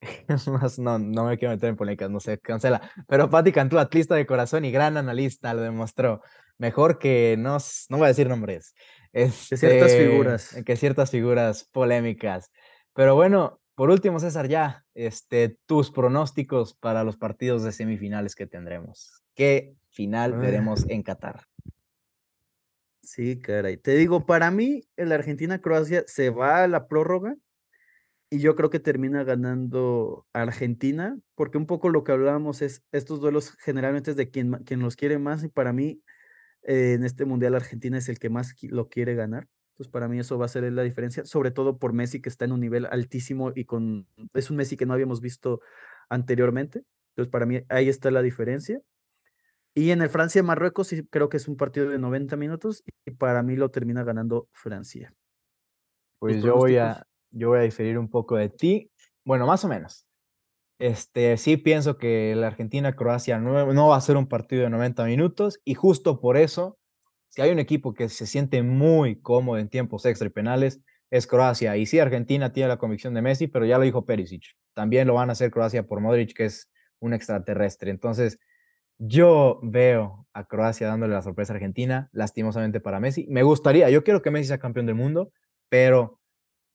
más 0.48 0.78
no, 0.80 1.00
no 1.00 1.26
me 1.26 1.38
quiero 1.38 1.54
meter 1.54 1.70
en 1.70 1.76
polémicas, 1.76 2.10
no 2.10 2.20
sé, 2.20 2.38
cancela. 2.40 2.82
Pero 3.08 3.30
Patti 3.30 3.52
Cantú, 3.52 3.80
atlista 3.80 4.16
de 4.16 4.26
corazón 4.26 4.66
y 4.66 4.72
gran 4.72 4.98
analista, 4.98 5.54
lo 5.54 5.62
demostró. 5.62 6.22
Mejor 6.58 7.00
que 7.00 7.36
no, 7.38 7.58
no 7.90 7.98
voy 7.98 8.06
a 8.06 8.10
decir 8.10 8.30
nombres. 8.30 8.76
que 9.12 9.30
ciertas 9.30 9.92
este, 9.92 10.10
figuras. 10.10 10.64
Que 10.66 10.76
ciertas 10.76 11.10
figuras 11.10 11.68
polémicas. 11.72 12.52
Pero 12.94 13.16
bueno, 13.16 13.60
por 13.76 13.90
último, 13.90 14.20
César, 14.20 14.48
ya, 14.48 14.86
este, 14.94 15.58
tus 15.66 15.90
pronósticos 15.90 16.76
para 16.76 17.04
los 17.04 17.18
partidos 17.18 17.64
de 17.64 17.72
semifinales 17.72 18.36
que 18.36 18.46
tendremos. 18.46 19.24
¿Qué 19.34 19.74
final 19.90 20.34
veremos 20.34 20.86
en 20.90 21.02
Qatar? 21.02 21.48
Sí, 23.14 23.40
caray. 23.40 23.78
Te 23.78 23.96
digo, 23.96 24.26
para 24.26 24.50
mí, 24.50 24.82
el 24.98 25.12
Argentina-Croacia 25.12 26.04
se 26.08 26.32
va 26.32 26.64
a 26.64 26.68
la 26.68 26.88
prórroga 26.88 27.36
y 28.32 28.40
yo 28.40 28.56
creo 28.56 28.72
que 28.72 28.80
termina 28.80 29.24
ganando 29.24 30.26
Argentina, 30.34 31.16
porque 31.36 31.60
un 31.60 31.68
poco 31.68 31.90
lo 31.90 32.04
que 32.04 32.12
hablábamos 32.12 32.64
es 32.64 32.84
estos 32.92 33.22
duelos 33.22 33.56
generalmente 33.60 34.10
es 34.12 34.18
de 34.18 34.32
quien, 34.32 34.54
quien 34.66 34.80
los 34.80 34.96
quiere 34.96 35.20
más 35.20 35.44
y 35.44 35.50
para 35.50 35.74
mí 35.74 36.02
eh, 36.64 36.94
en 36.94 37.06
este 37.06 37.26
Mundial 37.26 37.56
Argentina 37.56 38.00
es 38.00 38.10
el 38.10 38.20
que 38.20 38.32
más 38.32 38.56
lo 38.64 38.90
quiere 38.90 39.16
ganar. 39.16 39.48
Entonces, 39.74 39.92
para 39.92 40.08
mí 40.08 40.20
eso 40.20 40.40
va 40.40 40.46
a 40.46 40.50
ser 40.50 40.64
la 40.74 40.84
diferencia, 40.84 41.26
sobre 41.26 41.52
todo 41.52 41.78
por 41.78 41.94
Messi, 41.94 42.22
que 42.22 42.30
está 42.30 42.46
en 42.46 42.54
un 42.54 42.62
nivel 42.62 42.88
altísimo 42.88 43.52
y 43.56 43.66
con 43.66 44.08
es 44.34 44.50
un 44.50 44.58
Messi 44.58 44.78
que 44.78 44.88
no 44.88 44.94
habíamos 44.94 45.22
visto 45.22 45.62
anteriormente. 46.10 46.84
Entonces, 47.12 47.32
para 47.32 47.46
mí 47.46 47.62
ahí 47.70 47.90
está 47.90 48.12
la 48.12 48.24
diferencia. 48.24 48.82
Y 49.76 49.92
en 49.92 50.02
el 50.02 50.10
Francia-Marruecos 50.10 50.88
sí 50.88 51.06
creo 51.08 51.30
que 51.30 51.38
es 51.38 51.48
un 51.48 51.58
partido 51.58 51.90
de 51.90 51.98
90 51.98 52.36
minutos 52.36 52.84
y 53.06 53.12
para 53.12 53.42
mí 53.42 53.56
lo 53.56 53.72
termina 53.72 54.04
ganando 54.04 54.48
Francia. 54.52 55.14
Pues 56.20 56.44
yo 56.44 56.56
voy, 56.56 56.78
a, 56.78 57.06
yo 57.32 57.50
voy 57.50 57.60
a 57.60 57.64
diferir 57.64 57.98
un 57.98 58.10
poco 58.10 58.36
de 58.36 58.50
ti. 58.50 58.92
Bueno, 59.26 59.48
más 59.48 59.66
o 59.66 59.68
menos. 59.68 60.06
Este, 60.80 61.38
sí 61.38 61.58
pienso 61.58 61.98
que 61.98 62.36
la 62.36 62.48
Argentina-Croacia 62.48 63.40
no, 63.40 63.74
no 63.74 63.88
va 63.90 63.98
a 63.98 64.02
ser 64.02 64.18
un 64.18 64.28
partido 64.28 64.64
de 64.64 64.70
90 64.70 65.06
minutos 65.06 65.60
y 65.64 65.74
justo 65.74 66.20
por 66.20 66.38
eso 66.38 66.78
si 67.34 67.42
hay 67.42 67.50
un 67.50 67.58
equipo 67.58 67.96
que 67.96 68.10
se 68.10 68.28
siente 68.28 68.62
muy 68.62 69.20
cómodo 69.20 69.58
en 69.58 69.68
tiempos 69.68 70.06
extra 70.06 70.28
y 70.28 70.30
penales, 70.30 70.82
es 71.10 71.26
Croacia. 71.26 71.76
Y 71.78 71.88
sí, 71.88 71.98
Argentina 71.98 72.54
tiene 72.54 72.70
la 72.70 72.78
convicción 72.78 73.16
de 73.16 73.24
Messi, 73.24 73.48
pero 73.48 73.66
ya 73.66 73.80
lo 73.80 73.86
dijo 73.86 74.06
Perisic. 74.06 74.56
También 74.74 75.08
lo 75.08 75.16
van 75.16 75.30
a 75.30 75.32
hacer 75.32 75.50
Croacia 75.50 75.88
por 75.88 76.00
Modric, 76.00 76.36
que 76.36 76.46
es 76.46 76.70
un 77.00 77.12
extraterrestre. 77.12 77.90
Entonces, 77.90 78.38
yo 78.98 79.60
veo 79.64 80.28
a 80.34 80.46
Croacia 80.46 80.88
dándole 80.88 81.14
la 81.14 81.22
sorpresa 81.22 81.54
a 81.54 81.56
Argentina, 81.56 82.10
lastimosamente 82.12 82.80
para 82.80 83.00
Messi. 83.00 83.28
Me 83.30 83.44
gustaría, 83.44 83.90
yo 83.90 84.04
quiero 84.04 84.22
que 84.22 84.32
Messi 84.32 84.48
sea 84.48 84.60
campeón 84.60 84.86
del 84.86 84.96
mundo, 84.96 85.32
pero 85.70 86.20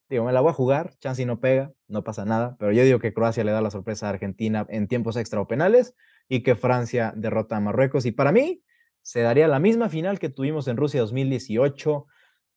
digo, 0.08 0.24
me 0.24 0.32
la 0.32 0.40
voy 0.40 0.50
a 0.50 0.54
jugar, 0.54 0.94
chance 0.98 1.22
y 1.22 1.26
no 1.26 1.40
pega, 1.40 1.72
no 1.86 2.02
pasa 2.04 2.24
nada, 2.24 2.56
pero 2.58 2.72
yo 2.72 2.82
digo 2.82 2.98
que 2.98 3.12
Croacia 3.12 3.44
le 3.44 3.52
da 3.52 3.60
la 3.60 3.70
sorpresa 3.70 4.06
a 4.06 4.10
Argentina 4.10 4.66
en 4.68 4.88
tiempos 4.88 5.16
extra 5.16 5.40
o 5.40 5.46
penales 5.46 5.94
y 6.28 6.42
que 6.42 6.56
Francia 6.56 7.12
derrota 7.16 7.56
a 7.56 7.60
Marruecos. 7.60 8.06
Y 8.06 8.12
para 8.12 8.32
mí, 8.32 8.62
se 9.02 9.20
daría 9.20 9.48
la 9.48 9.58
misma 9.58 9.88
final 9.88 10.18
que 10.18 10.28
tuvimos 10.28 10.68
en 10.68 10.76
Rusia 10.76 11.00
2018, 11.00 12.06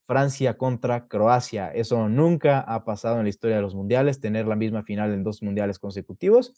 Francia 0.05 0.57
contra 0.57 1.07
Croacia. 1.07 1.69
Eso 1.69 2.09
nunca 2.09 2.59
ha 2.59 2.83
pasado 2.83 3.17
en 3.17 3.23
la 3.23 3.29
historia 3.29 3.55
de 3.57 3.61
los 3.61 3.75
mundiales, 3.75 4.19
tener 4.19 4.47
la 4.47 4.55
misma 4.55 4.83
final 4.83 5.13
en 5.13 5.23
dos 5.23 5.41
mundiales 5.41 5.79
consecutivos, 5.79 6.53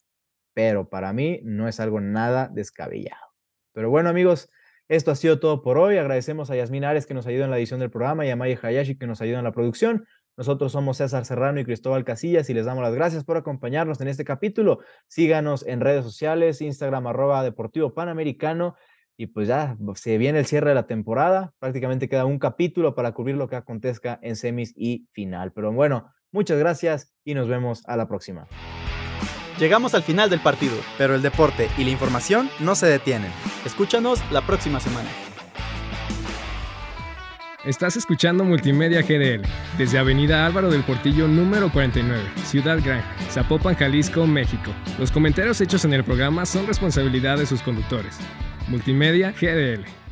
pero 0.54 0.90
para 0.90 1.14
mí 1.14 1.40
no 1.44 1.68
es 1.68 1.80
algo 1.80 2.02
nada 2.02 2.50
descabellado. 2.52 3.34
Pero 3.74 3.90
bueno, 3.90 4.10
amigos, 4.10 4.50
esto 4.88 5.12
ha 5.12 5.16
sido 5.16 5.40
todo 5.40 5.62
por 5.62 5.78
hoy. 5.78 5.98
Agradecemos 5.98 6.52
a 6.52 6.56
Yasmin 6.56 6.86
Ares 6.86 7.06
que 7.06 7.14
nos 7.14 7.26
ayuda 7.26 7.46
en 7.46 7.52
la 7.52 7.58
edición 7.58 7.80
del 7.80 7.90
programa 7.90 8.26
y 8.26 8.30
a 8.30 8.36
Maya 8.36 8.60
Hayashi 8.62 8.98
que 8.98 9.08
nos 9.08 9.22
ayuda 9.22 9.40
en 9.40 9.46
la 9.46 9.52
producción. 9.52 10.06
Nosotros 10.36 10.72
somos 10.72 10.98
César 10.98 11.26
Serrano 11.26 11.60
y 11.60 11.66
Cristóbal 11.66 12.04
Casillas 12.04 12.50
y 12.50 12.54
les 12.54 12.66
damos 12.66 12.84
las 12.84 12.94
gracias 12.94 13.24
por 13.24 13.38
acompañarnos 13.38 14.02
en 14.02 14.08
este 14.08 14.26
capítulo. 14.26 14.80
Síganos 15.08 15.66
en 15.66 15.80
redes 15.80 16.04
sociales, 16.04 16.62
Instagram 16.62 17.08
arroba 17.08 17.44
Deportivo 17.44 17.94
Panamericano 17.94 18.76
y 19.16 19.28
pues 19.28 19.48
ya 19.48 19.78
se 19.96 20.18
viene 20.18 20.40
el 20.40 20.46
cierre 20.46 20.70
de 20.70 20.76
la 20.76 20.88
temporada, 20.88 21.54
prácticamente 21.60 22.10
queda 22.10 22.26
un 22.26 22.40
capítulo 22.40 22.96
para 22.96 23.12
cubrir 23.14 23.36
lo 23.36 23.48
que 23.48 23.56
acontezca 23.56 24.20
en 24.24 24.36
semis 24.36 24.74
y 24.76 25.08
final. 25.12 25.52
Pero 25.54 25.72
bueno, 25.72 26.12
muchas 26.32 26.58
gracias 26.58 27.14
y 27.24 27.36
nos 27.36 27.48
vemos 27.48 27.88
a 27.88 27.96
la 27.96 28.08
próxima. 28.08 28.48
Llegamos 29.64 29.94
al 29.94 30.04
final 30.04 30.30
del 30.30 30.42
partido, 30.42 30.76
pero 30.98 31.16
el 31.16 31.22
deporte 31.22 31.70
y 31.78 31.86
la 31.86 31.90
información 31.90 32.50
no 32.60 32.76
se 32.76 32.86
detienen. 32.86 33.32
Escúchanos 33.64 34.20
la 34.30 34.42
próxima 34.42 34.82
semana. 34.82 35.08
Estás 37.64 37.96
escuchando 37.96 38.44
Multimedia 38.44 39.04
GDL 39.04 39.48
desde 39.78 40.00
Avenida 40.00 40.46
Álvaro 40.46 40.70
del 40.70 40.84
Portillo 40.84 41.30
número 41.30 41.72
49, 41.72 42.22
Ciudad 42.44 42.78
Gran, 42.84 43.06
Zapopan, 43.32 43.76
Jalisco, 43.76 44.28
México. 44.28 44.70
Los 45.00 45.12
comentarios 45.12 45.62
hechos 45.62 45.86
en 45.86 45.94
el 45.94 46.04
programa 46.04 46.46
son 46.46 46.68
responsabilidad 46.68 47.38
de 47.38 47.46
sus 47.46 47.62
conductores. 47.62 48.20
Multimedia 48.68 49.32
GDL. 49.32 50.03